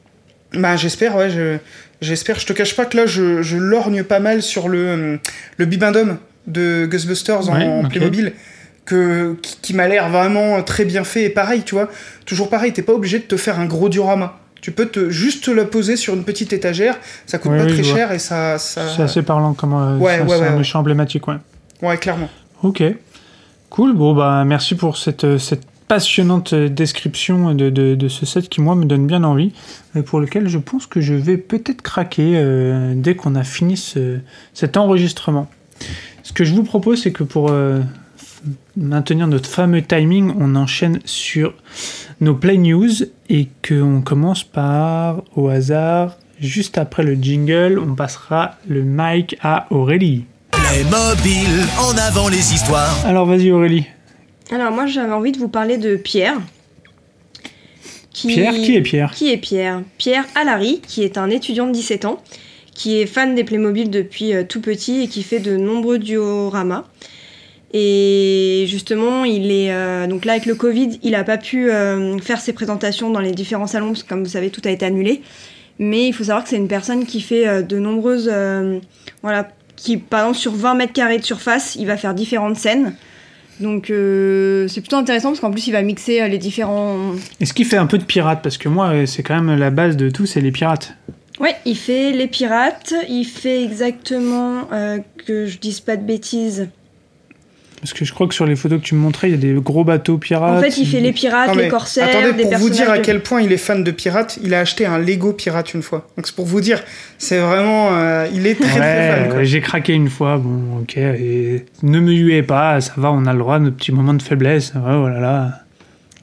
[0.54, 1.58] Bah j'espère, ouais, je,
[2.02, 2.40] j'espère.
[2.40, 5.20] Je te cache pas que là, je, je lorgne pas mal sur le,
[5.58, 7.90] le Bibendum de Ghostbusters en, Ouais, en ok.
[7.90, 8.34] Playmobil,
[8.86, 11.24] que, qui, qui m'a l'air vraiment très bien fait.
[11.24, 11.90] Et pareil, tu vois,
[12.26, 14.38] toujours pareil, t'es pas obligé de te faire un gros diorama.
[14.62, 17.66] Tu peux te, juste te la poser sur une petite étagère, ça coûte Ouais, pas
[17.66, 18.58] oui, très cher et ça...
[18.58, 18.88] ça...
[18.96, 21.36] C'est assez parlant comme euh, Ouais, ouais, c'est un méchant emblématique, ouais.
[21.84, 22.30] Ouais, clairement.
[22.64, 22.82] Ok,
[23.70, 23.94] cool.
[23.94, 28.50] Bon, bah merci pour cette, euh, cette passionnante euh, description de, de, de ce set
[28.50, 29.52] qui, moi, me donne bien envie,
[29.96, 33.78] et pour lequel je pense que je vais peut-être craquer euh, dès qu'on a fini
[33.78, 34.20] ce-
[34.54, 35.48] cet enregistrement.
[36.24, 37.82] Ce que je vous propose, c'est que pour euh,
[38.76, 41.54] maintenir notre fameux timing, on enchaîne sur
[42.22, 42.92] nos play news
[43.30, 49.68] et qu'on commence par, au hasard, juste après le jingle, on passera le mic à
[49.70, 50.26] Aurélie.
[50.52, 51.48] Playmobil,
[51.80, 53.06] en avant les histoires.
[53.06, 53.86] Alors vas-y Aurélie.
[54.52, 56.40] Alors moi j'avais envie de vous parler de Pierre.
[58.12, 58.28] Qui...
[58.28, 62.06] Pierre, qui est Pierre Qui est Pierre Pierre Alary, qui est un étudiant de 17
[62.06, 62.24] ans,
[62.74, 66.86] qui est fan des Playmobil depuis euh, tout petit et qui fait de nombreux dioramas.
[67.78, 72.18] Et justement, il est euh, donc là avec le Covid, il n'a pas pu euh,
[72.20, 74.86] faire ses présentations dans les différents salons parce que comme vous savez, tout a été
[74.86, 75.22] annulé.
[75.78, 78.32] Mais il faut savoir que c'est une personne qui fait euh, de nombreuses,
[79.22, 82.96] voilà, qui par exemple sur 20 mètres carrés de surface, il va faire différentes scènes.
[83.60, 87.14] Donc euh, c'est plutôt intéressant parce qu'en plus il va mixer euh, les différents.
[87.40, 89.70] Est-ce qu'il fait un peu de pirate Parce que moi, euh, c'est quand même la
[89.70, 90.96] base de tout, c'est les pirates.
[91.40, 96.70] Ouais, il fait les pirates, il fait exactement euh, que je dise pas de bêtises.
[97.86, 99.38] Parce que je crois que sur les photos que tu me montrais, il y a
[99.38, 100.58] des gros bateaux pirates.
[100.58, 102.98] En fait, il fait les pirates, Non, les corsaires, attendez, des pour vous dire à
[102.98, 106.08] quel point il est fan de pirates, il a acheté un Lego pirate une fois.
[106.18, 106.82] Donc c'est pour vous dire,
[107.20, 107.90] c'est vraiment...
[107.92, 109.30] euh, il est très très fan.
[109.30, 109.44] Quoi.
[109.44, 110.98] j'ai craqué une fois, bon, ok.
[110.98, 114.16] Et ne me huez pas, ça va, on a le droit de nos petits moments
[114.16, 114.74] de faiblesse.
[114.74, 115.20] Ouais, voilà.
[115.20, 115.52] là.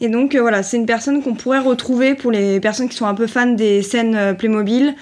[0.01, 3.07] Et donc euh, voilà, c'est une personne qu'on pourrait retrouver pour les personnes qui sont
[3.07, 4.97] un peu fans des scènes euh, Playmobil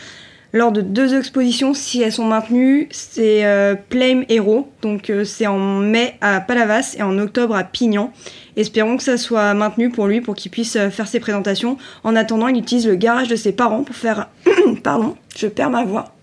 [0.52, 2.88] lors de deux expositions si elles sont maintenues.
[2.90, 7.64] C'est euh, Plame Hero, donc euh, c'est en mai à Palavas et en octobre à
[7.64, 8.12] Pignan.
[8.56, 11.76] Espérons que ça soit maintenu pour lui pour qu'il puisse euh, faire ses présentations.
[12.04, 14.28] En attendant, il utilise le garage de ses parents pour faire
[14.82, 16.14] pardon, je perds ma voix.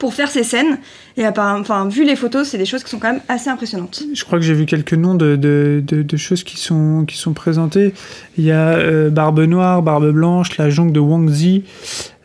[0.00, 0.78] Pour faire ses scènes
[1.16, 4.02] et enfin vu les photos, c'est des choses qui sont quand même assez impressionnantes.
[4.12, 7.16] Je crois que j'ai vu quelques noms de, de, de- de choses qui sont, qui
[7.18, 7.92] sont présentées.
[8.38, 11.64] Il y a euh, Barbe Noire, Barbe Blanche, la jonque de Wang Zi,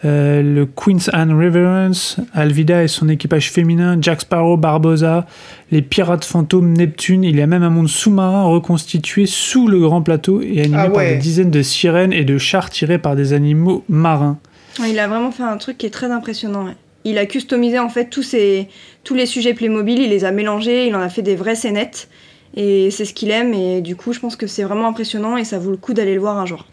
[0.06, 5.26] euh, le Queen's Anne Reverence, Alvida et son équipage féminin, Jack Sparrow, Barbosa,
[5.72, 7.24] les pirates fantômes, Neptune.
[7.26, 10.86] Il y a même un monde sous-marin reconstitué sous le grand plateau et animé Ah
[10.88, 11.16] par ouais.
[11.16, 14.38] des dizaines de sirènes et de chars tirés par des animaux marins.
[14.80, 16.66] Ouais, Il a vraiment fait un truc qui est très impressionnant.
[16.68, 16.76] ouais.
[17.06, 18.68] Il a customisé en fait tous, ces,
[19.04, 22.10] tous les sujets Playmobil, il les a mélangés, il en a fait des vraies scénettes.
[22.56, 25.44] Et c'est ce qu'il aime, et du coup, je pense que c'est vraiment impressionnant et
[25.44, 26.66] ça vaut le coup d'aller le voir un jour.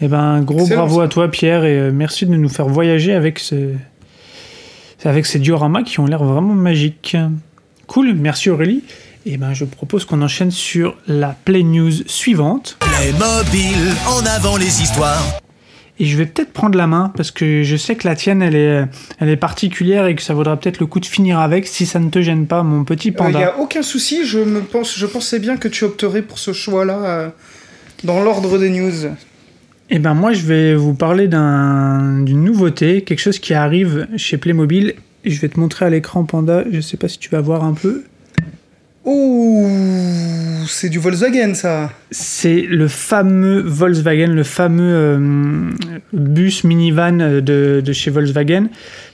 [0.00, 1.04] Eh ben, un gros Excellent, bravo ça.
[1.04, 3.72] à toi, Pierre, et euh, merci de nous faire voyager avec, ce...
[5.04, 7.16] avec ces dioramas qui ont l'air vraiment magiques.
[7.86, 8.82] Cool, merci Aurélie.
[9.24, 12.76] Et ben, je propose qu'on enchaîne sur la Play News suivante.
[12.80, 15.22] Playmobil, en avant les histoires.
[16.02, 18.56] Et je vais peut-être prendre la main parce que je sais que la tienne, elle
[18.56, 18.84] est,
[19.20, 22.00] elle est particulière et que ça vaudra peut-être le coup de finir avec si ça
[22.00, 23.38] ne te gêne pas, mon petit Il panda.
[23.38, 26.52] n'y a aucun souci, je, me pense, je pensais bien que tu opterais pour ce
[26.52, 27.28] choix-là euh,
[28.02, 28.90] dans l'ordre des news.
[29.90, 34.38] Eh ben moi, je vais vous parler d'un- d'une nouveauté, quelque chose qui arrive chez
[34.38, 34.94] Playmobil.
[35.24, 36.64] Je vais te montrer à l'écran, Panda.
[36.72, 38.02] Je sais pas si tu vas voir un peu.
[39.04, 39.66] Oh,
[40.68, 41.90] c'est du Volkswagen ça.
[42.12, 45.70] C'est le fameux Volkswagen, le fameux euh,
[46.12, 48.68] bus minivan de, de, chez Volkswagen,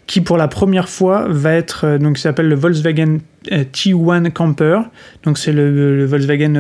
[0.07, 3.21] qui pour la première fois va être, euh, donc s'appelle le Volkswagen
[3.51, 4.81] euh, T1 Camper.
[5.23, 6.53] Donc c'est le, Volkswagen,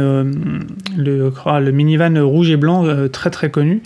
[0.96, 3.82] le, le, minivan rouge et blanc très très connu,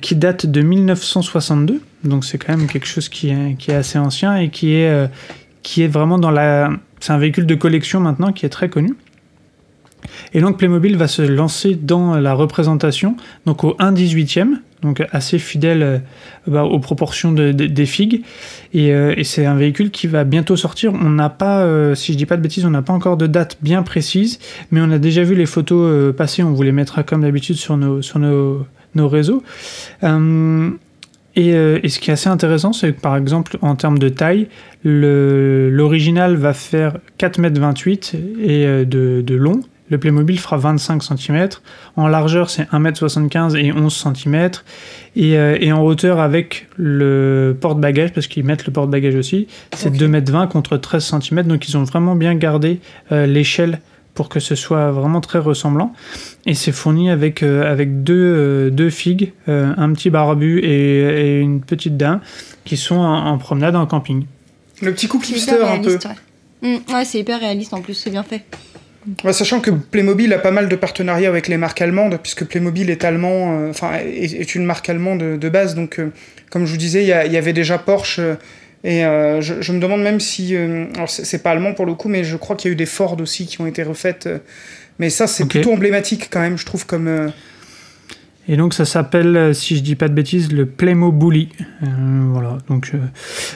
[0.00, 1.82] qui date de 1962.
[2.04, 5.10] Donc c'est quand même quelque chose qui est, qui est assez ancien et qui est,
[5.62, 6.70] qui est vraiment dans la
[7.02, 8.94] c'est un véhicule de collection maintenant qui est très connu.
[10.34, 15.40] Et donc Playmobil va se lancer dans la représentation, donc au 1 18e, donc assez
[15.40, 15.98] fidèle euh,
[16.46, 18.22] bah, aux proportions de, de, des figues.
[18.72, 20.92] Et, euh, et c'est un véhicule qui va bientôt sortir.
[20.94, 23.26] On n'a pas, euh, si je dis pas de bêtises, on n'a pas encore de
[23.26, 24.38] date bien précise,
[24.70, 26.44] mais on a déjà vu les photos euh, passer.
[26.44, 29.42] On vous les mettra comme d'habitude sur nos, sur nos, nos réseaux.
[31.36, 33.98] Euh, et, euh, et, ce qui est assez intéressant, c'est que par exemple, en termes
[33.98, 34.48] de taille,
[34.84, 39.60] l'original va faire 4,28 m et, euh, de, de, long.
[39.90, 41.48] Le Playmobil fera 25 cm.
[41.96, 44.50] En largeur, c'est 1m75 et 11 cm.
[45.16, 49.88] Et, euh, et en hauteur, avec le porte-bagages, parce qu'ils mettent le porte-bagages aussi, c'est
[49.88, 50.06] okay.
[50.06, 51.42] 2m20 contre 13 cm.
[51.42, 53.80] Donc ils ont vraiment bien gardé l'échelle
[54.14, 55.92] pour que ce soit vraiment très ressemblant.
[56.46, 61.36] Et c'est fourni avec, euh, avec deux, euh, deux figues, euh, un petit barbu et,
[61.36, 62.20] et, une petite dame
[62.64, 64.26] qui sont en, en, promenade en camping.
[64.80, 65.98] Le petit couple hipster un peu.
[66.62, 68.42] Ouais, mmh, ouais c'est hyper réaliste en plus, c'est bien fait.
[69.24, 72.88] Ouais, sachant que Playmobil a pas mal de partenariats avec les marques allemandes, puisque Playmobil
[72.88, 75.74] est allemand, enfin est, est, une marque allemande de, de base.
[75.74, 76.00] Donc,
[76.50, 78.20] comme je vous disais, il y, y, avait déjà Porsche
[78.84, 80.56] et euh, je, je, me demande même si.
[80.56, 82.76] Euh, alors, c'est pas allemand pour le coup, mais je crois qu'il y a eu
[82.76, 84.26] des Ford aussi qui ont été refaites.
[84.26, 84.38] Euh,
[84.98, 85.60] mais ça, c'est okay.
[85.60, 87.32] plutôt emblématique quand même, je trouve, comme.
[88.52, 91.48] Euh, et donc ça s'appelle, si je dis pas de bêtises, le Playmobil.
[91.82, 91.86] Euh,
[92.32, 92.98] voilà, donc, euh,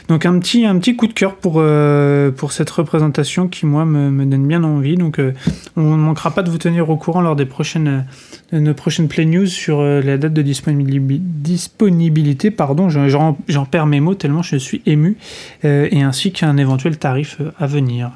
[0.09, 3.85] donc un, petit, un petit coup de cœur pour, euh, pour cette représentation qui, moi,
[3.85, 4.97] me, me donne bien envie.
[4.97, 5.21] Donc
[5.77, 8.07] on ne manquera pas de vous tenir au courant lors des prochaines,
[8.53, 11.21] de nos prochaines Play News sur la date de disponibilité.
[11.21, 15.17] disponibilité pardon, j'en perds mes mots tellement je suis ému,
[15.65, 18.13] et ainsi qu'un éventuel tarif à venir.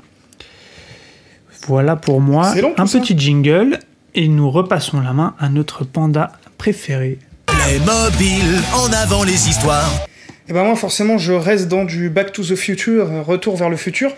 [1.66, 3.00] Voilà pour moi long, un ça?
[3.00, 3.78] petit jingle
[4.14, 7.16] et nous repassons la main à notre panda préféré.
[7.46, 8.44] Playmobil,
[8.74, 10.06] en avant les histoires.
[10.46, 13.78] Et ben moi forcément je reste dans du Back to the Future, retour vers le
[13.78, 14.12] futur,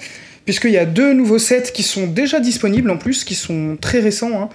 [0.45, 4.01] puisqu'il y a deux nouveaux sets qui sont déjà disponibles en plus, qui sont très
[4.01, 4.43] récents.
[4.43, 4.49] Hein,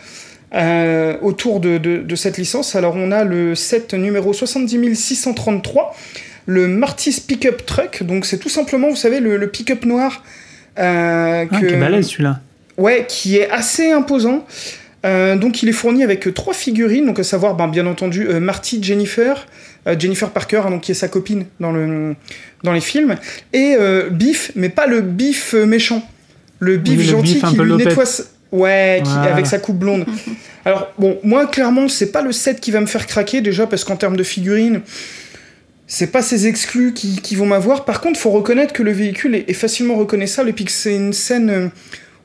[0.54, 2.76] euh, autour de, de, de, cette licence.
[2.76, 5.96] Alors on a le set numéro 70633,
[6.46, 10.24] le Marty's Pickup Truck, donc c'est tout simplement, vous savez, le, le pick-up noir.
[10.78, 11.56] Euh, que...
[11.56, 12.42] Ah, qui est balèze celui-là.
[12.78, 14.46] Ouais, qui est assez imposant.
[15.06, 18.40] Euh, donc il est fourni avec trois figurines, donc à savoir ben, bien entendu euh,
[18.40, 19.46] Marty Jennifer,
[19.88, 22.16] euh, Jennifer Parker, hein, donc, qui est sa copine dans, le,
[22.64, 23.16] dans les films,
[23.54, 26.04] et euh, Biff, mais pas le Biff méchant,
[26.60, 28.06] le Biff oui, gentil le beef qui lui nettoie...
[28.50, 30.06] Ouais, qui, avec sa coupe blonde.
[30.64, 33.84] Alors bon, moi clairement c'est pas le set qui va me faire craquer déjà parce
[33.84, 34.82] qu'en termes de figurines,
[35.86, 37.84] c'est pas ces exclus qui, qui vont m'avoir.
[37.84, 40.96] Par contre, faut reconnaître que le véhicule est, est facilement reconnaissable et puis que c'est
[40.96, 41.68] une scène euh,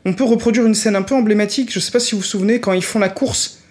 [0.04, 1.72] on peut reproduire une scène un peu emblématique.
[1.72, 3.62] Je sais pas si vous vous souvenez quand ils font la course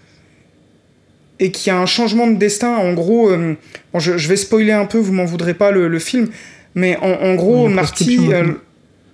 [1.39, 2.75] et qu'il y a un changement de destin.
[2.75, 3.57] En gros, euh,
[3.91, 6.29] bon, je, je, vais spoiler un peu, vous m'en voudrez pas le, le, film,
[6.75, 8.53] mais en, en gros, oui, Marty, euh,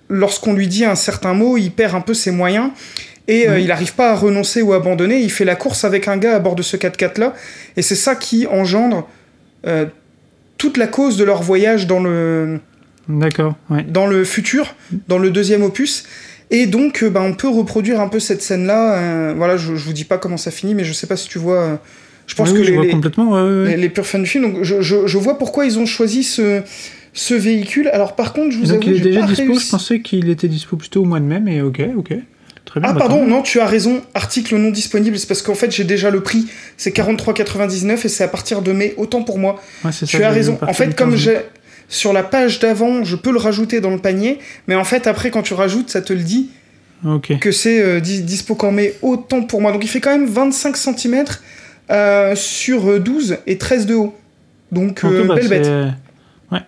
[0.08, 2.70] lorsqu'on lui dit un certain mot, il perd un peu ses moyens
[3.26, 3.62] et euh, oui.
[3.62, 5.20] il n'arrive pas à renoncer ou abandonner.
[5.20, 7.34] Il fait la course avec un gars à bord de ce 4x4 là,
[7.76, 9.08] et c'est ça qui engendre
[10.56, 12.60] toute la cause de leur voyage dans le
[13.08, 13.54] D'accord.
[13.70, 13.82] Ouais.
[13.84, 14.74] Dans le futur,
[15.08, 16.04] dans le deuxième opus.
[16.50, 18.98] Et donc, bah, on peut reproduire un peu cette scène-là.
[18.98, 21.28] Euh, voilà, je, je vous dis pas comment ça finit, mais je sais pas si
[21.28, 21.60] tu vois.
[21.60, 21.76] Euh,
[22.26, 23.70] je pense oui, que je les, vois les, complètement, ouais, ouais.
[23.70, 24.52] les, les purs fans du film.
[24.52, 26.62] Donc, je, je, je, vois pourquoi ils ont choisi ce,
[27.12, 27.88] ce véhicule.
[27.88, 29.52] Alors, par contre, je vous donc, avoue, il est déjà dispo.
[29.52, 29.66] Réussi...
[29.66, 32.14] Je pensais qu'il était dispo plutôt au mois de mai, mais ok, ok.
[32.64, 34.02] Très bien, ah, bah, pardon, non, tu as raison.
[34.14, 35.18] Article non disponible.
[35.18, 36.46] C'est parce qu'en fait, j'ai déjà le prix.
[36.76, 38.92] C'est 43,99 et c'est à partir de mai.
[38.98, 39.58] Autant pour moi.
[39.84, 40.58] Ouais, tu ça, as raison.
[40.60, 41.38] En fait, comme j'ai
[41.88, 45.30] sur la page d'avant, je peux le rajouter dans le panier, mais en fait, après,
[45.30, 46.50] quand tu rajoutes, ça te le dit
[47.04, 47.38] okay.
[47.38, 49.72] que c'est euh, dispo qu'en mai, autant pour moi.
[49.72, 51.24] Donc, il fait quand même 25 cm
[51.90, 54.14] euh, sur 12 et 13 de haut.
[54.70, 55.66] Donc, okay, euh, bah, belle bête.
[55.66, 56.58] Ouais.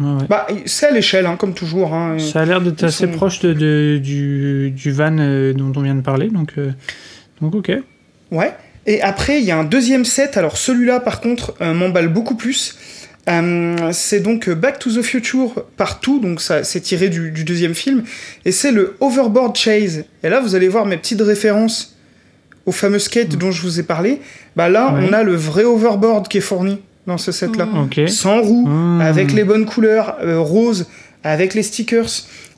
[0.00, 0.26] Ouais, ouais.
[0.28, 1.92] Bah, c'est à l'échelle, hein, comme toujours.
[1.92, 2.18] Hein.
[2.18, 3.12] Ça a l'air d'être assez sont...
[3.12, 6.72] proche de, de, du, du van euh, dont on vient de parler, donc, euh,
[7.40, 7.72] donc ok.
[8.30, 8.54] Ouais.
[8.86, 10.36] Et après, il y a un deuxième set.
[10.36, 12.76] Alors, celui-là, par contre, euh, m'emballe beaucoup plus.
[13.28, 17.74] Euh, c'est donc Back to the Future partout, donc ça c'est tiré du, du, deuxième
[17.74, 18.02] film,
[18.44, 20.04] et c'est le Overboard Chase.
[20.24, 21.96] Et là, vous allez voir mes petites références
[22.66, 23.38] au fameux skate mmh.
[23.38, 24.20] dont je vous ai parlé.
[24.56, 25.06] Bah là, ouais.
[25.08, 27.78] on a le vrai overboard qui est fourni dans ce set-là, mmh.
[27.78, 28.06] okay.
[28.08, 29.00] sans roue, mmh.
[29.00, 30.86] avec les bonnes couleurs, euh, rose,
[31.24, 32.08] avec les stickers.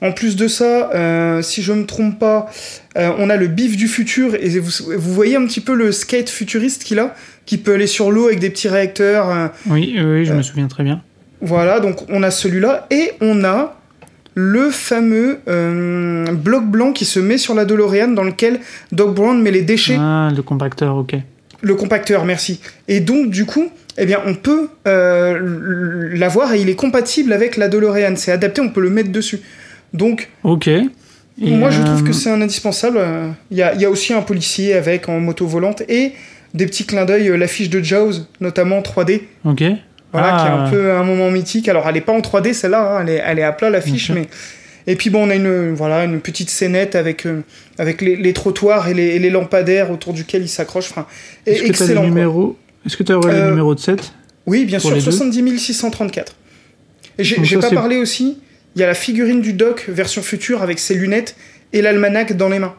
[0.03, 2.51] En plus de ça, euh, si je me trompe pas,
[2.99, 5.93] euh, on a le bif du futur et vous, vous voyez un petit peu le
[5.93, 7.15] skate futuriste qu'il a,
[7.47, 9.29] qui peut aller sur l'eau avec des petits réacteurs.
[9.31, 10.37] euh, Oui, oui, je Euh.
[10.37, 11.03] me souviens très bien.
[11.41, 13.77] voilà, donc on a celui-là et on a
[14.37, 18.59] le fameux euh, bloc blanc qui se met sur la DeLorean dans lequel
[18.93, 19.97] Doc Brown met les déchets.
[19.99, 21.15] Ah, le compacteur, ok.
[21.63, 22.61] Le compacteur, merci.
[22.89, 27.57] Et donc, du coup, eh bien, on peut euh, l'avoir et il est compatible avec
[27.57, 28.17] la DeLorean.
[28.17, 29.41] C'est adapté, on peut le mettre dessus.
[29.93, 30.67] Donc, Ok.
[30.69, 32.97] Et, moi, je trouve euh, que c'est un indispensable.
[32.99, 36.13] Euh, Il y a, il y a aussi un policier avec en moto volante et
[36.55, 39.23] des petits clins d'œil, euh, l'affiche de Jaws, notamment en 3D.
[39.45, 39.63] Ok.
[40.13, 40.41] Voilà, Ah.
[40.41, 41.69] qui est un peu un moment mythique.
[41.69, 44.11] Alors, elle est pas en 3D, celle-là, hein, elle, est, elle est à plat, l'affiche,
[44.11, 44.17] Ok.
[44.17, 44.29] mais...
[44.87, 47.41] Et puis, bon, on a une, voilà, une petite scénette avec, euh,
[47.79, 50.91] avec les, les trottoirs et les, et les lampadaires autour duquel il s'accroche.
[50.91, 51.07] Enfin,
[51.47, 52.15] Est-ce que tu as excellent, le quoi.
[52.15, 54.13] numéro Est-ce que tu Euh, le numéro de 7
[54.47, 56.37] Oui, bien sûr, les deux 70 634.
[57.19, 58.39] Et j'ai pas parlé aussi,
[58.77, 61.35] il y a la figurine du doc version future avec ses lunettes
[61.73, 62.75] et l'almanach dans les mains.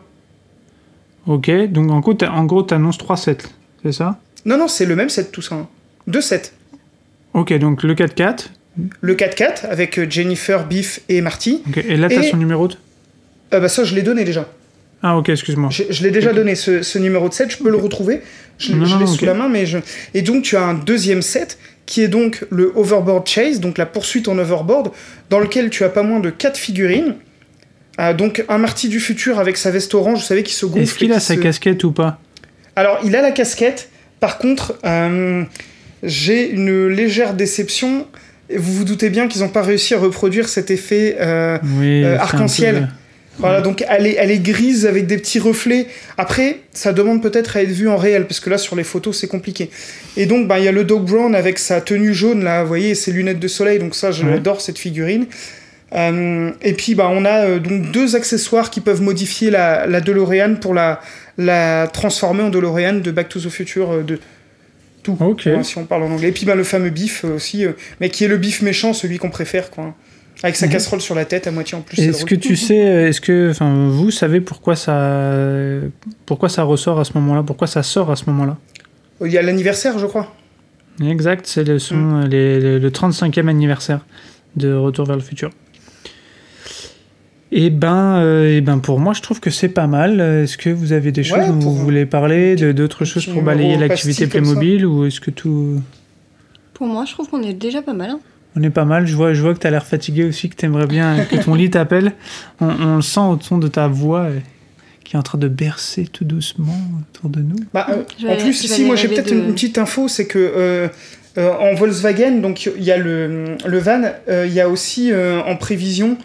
[1.25, 3.37] Ok, donc en gros, en gros, t'annonces 3 sets,
[3.85, 5.55] c'est ça Non, non, c'est le même set tout ça.
[5.55, 5.67] hein.
[6.07, 6.51] Deux sets.
[7.33, 8.47] Ok, donc le 4-4.
[9.01, 11.61] Le 4x4 avec euh, Jennifer, Biff et Marty.
[11.69, 12.75] Ok, et là, t'as Et- son numéro de...
[13.51, 14.49] Ah bah ça, je l'ai donné déjà.
[15.01, 15.69] Ah, ok, excuse-moi.
[15.71, 18.21] Je, je l'ai déjà donné, ce, ce numéro de set, je peux le retrouver.
[18.57, 19.77] Je, je l'ai sous la main, mais je...
[20.13, 23.85] Et donc, tu as un deuxième set qui est donc le Overboard Chase, donc la
[23.85, 24.91] poursuite en overboard,
[25.29, 27.15] dans lequel tu as pas moins de quatre figurines.
[27.97, 30.79] Ah, donc, un Marty du futur avec sa veste orange, vous savez, qui se gonfle.
[30.81, 32.19] Est-ce qu'il a sa se- casquette ou pas?
[32.75, 33.89] Alors, il a la casquette.
[34.19, 35.43] Par contre, euh,
[36.03, 38.07] j'ai une légère déception.
[38.49, 42.03] Et Vous vous doutez bien qu'ils n'ont pas réussi à reproduire cet effet euh, Oui,
[42.03, 42.75] Euh, arc-en-ciel.
[42.75, 42.85] peu-
[43.37, 45.87] Voilà, donc elle est, elle est grise avec des petits reflets.
[46.17, 49.19] Après, ça demande peut-être à être vu en réel, parce que là, sur les photos,
[49.19, 49.69] c'est compliqué.
[50.15, 52.67] Et donc, bah, il y a le Doc Brown avec sa tenue jaune, là, vous
[52.69, 54.29] voyez, ses lunettes de soleil, donc ça, Ouais.
[54.31, 55.25] l'adore, cette figurine.
[55.93, 60.55] Euh, et puis, bah, on a donc deux accessoires qui peuvent modifier la, la DeLorean
[60.55, 61.01] pour la,
[61.37, 64.19] la transformer en DeLorean de Back to the Future euh, de
[65.03, 66.29] tout, hein, si on parle en anglais.
[66.29, 68.93] Et puis, bah, le fameux bif euh, aussi, euh, mais qui est le bif méchant,
[68.93, 69.93] celui qu'on préfère, quoi.
[70.43, 70.71] Avec sa Mhm.
[70.73, 71.99] casserole sur la tête, à moitié en plus.
[71.99, 73.51] Est-ce que tu sais, est-ce que,
[73.89, 75.41] vous savez pourquoi ça,
[76.25, 78.57] pourquoi ça ressort à ce moment-là, pourquoi ça sort à ce moment-là?
[79.23, 80.33] Il y a l'anniversaire, je crois.
[81.01, 82.27] Exact, c'est le, son, Mm.
[82.27, 84.05] les- le 35e anniversaire
[84.55, 85.51] de Retour vers le futur.
[87.51, 90.19] Et ben, euh, eh ben, pour moi, je trouve que c'est pas mal.
[90.19, 93.41] Est-ce que vous avez des choses Ouais, où pour vous voulez parler d'autres choses pour
[93.43, 94.27] balayer l'activité.
[94.27, 95.81] Playmobil ou est-ce que tout.
[96.73, 98.09] Pour moi, je trouve qu'on est déjà pas mal.
[98.11, 98.19] hein.
[98.57, 100.55] On est pas mal, je vois, je vois que tu as l'air fatigué aussi, que
[100.55, 102.13] tu aimerais bien que ton lit t'appelle.
[102.61, 104.39] On, on le sent au son de ta voix euh,
[105.03, 106.73] qui est en train de bercer tout doucement
[107.13, 107.57] autour de nous.
[107.73, 110.87] Bah, euh, en plus, aller moi j'ai peut-être de- une, petite info, c'est que euh,
[111.37, 115.11] euh, en Volkswagen, donc il y a le, le van, euh, il y a aussi
[115.11, 116.15] euh, en prévision, euh,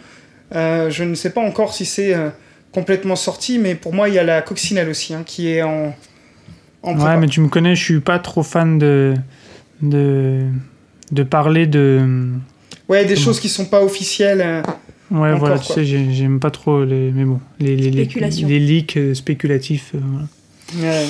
[0.51, 2.29] je ne sais pas encore si c'est euh,
[2.71, 5.95] complètement sorti, mais pour moi il y a la coccinelle aussi hein, qui est en.
[6.83, 9.13] en Ouais, mais tu me connais, je suis pas trop fan de,
[9.81, 10.43] de,
[11.11, 12.29] de parler de.
[12.89, 14.41] Ouais, des Comment choses qui sont pas officielles.
[14.41, 14.61] euh,
[15.11, 15.75] Ouais, Encore, voilà, tu quoi.
[15.75, 17.11] sais, j'ai- j'aime pas trop les.
[17.11, 19.91] Mais bon, les, les, les, les leaks euh, spéculatifs.
[19.95, 19.99] euh,
[20.73, 20.89] voilà.
[20.89, 21.05] ouais,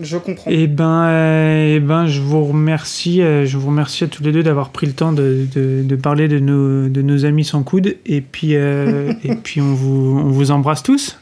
[0.00, 0.50] je comprends.
[0.50, 4.32] Eh ben, euh, eh ben, je vous remercie, euh, je vous remercie à tous les
[4.32, 7.62] deux d'avoir pris le temps de, de, de parler de nos, de nos amis sans
[7.62, 7.96] coude.
[8.06, 11.18] Et puis, euh, et puis on vous, on vous embrasse tous.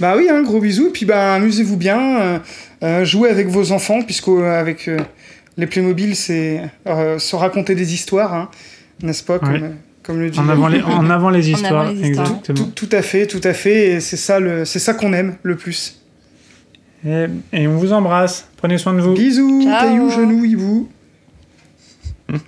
[0.00, 2.38] Bah oui, un gros bisou, et puis bah amusez-vous bien, euh,
[2.82, 4.98] euh, jouez avec vos enfants, puisque avec euh,
[5.58, 8.48] les Playmobil, c'est euh, se raconter des histoires, hein,
[9.02, 9.70] n'est-ce pas, comme, Ouais.
[10.02, 10.38] comme le dit.
[10.40, 12.26] En avant les, en avant les avant histoires, les histoires.
[12.26, 12.68] exactement.
[12.74, 15.36] Tout, tout à fait, tout à fait, et c'est ça, le, c'est ça qu'on aime
[15.42, 15.99] le plus.
[17.06, 18.46] Et, et on vous embrasse.
[18.56, 19.14] Prenez soin de vous.
[19.14, 19.80] Bisous, Ciao.
[19.80, 20.88] cailloux, genoux, hibou.
[22.28, 22.38] Nom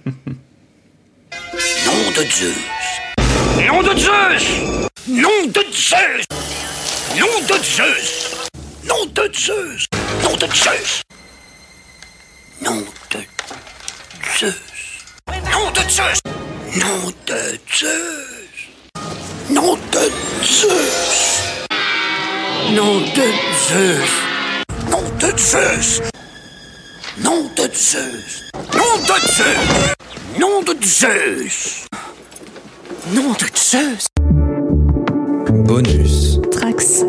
[2.17, 2.57] de Zeus.
[3.67, 4.45] Nom de Zeus.
[5.09, 6.27] Nom de Zeus.
[7.19, 8.29] Nom de Zeus.
[8.85, 9.88] Nom de Zeus.
[10.19, 11.03] Nom de Zeus.
[12.61, 13.25] Nom de
[14.38, 14.62] Zeus.
[15.45, 16.21] Nom de Zeus.
[16.77, 18.69] Nom de Zeus.
[19.49, 20.11] Nom de
[20.43, 21.41] Zeus.
[22.75, 23.33] Nom de
[23.69, 24.41] Zeus.
[25.03, 26.01] Nom de Zeus.
[27.17, 28.51] Nom de Zeus.
[28.71, 29.96] Nom de Zeus.
[30.38, 31.87] Nom de Zeus.
[33.11, 34.07] Nom de Zeus.
[35.65, 36.38] Bonus.
[36.50, 37.03] Trax.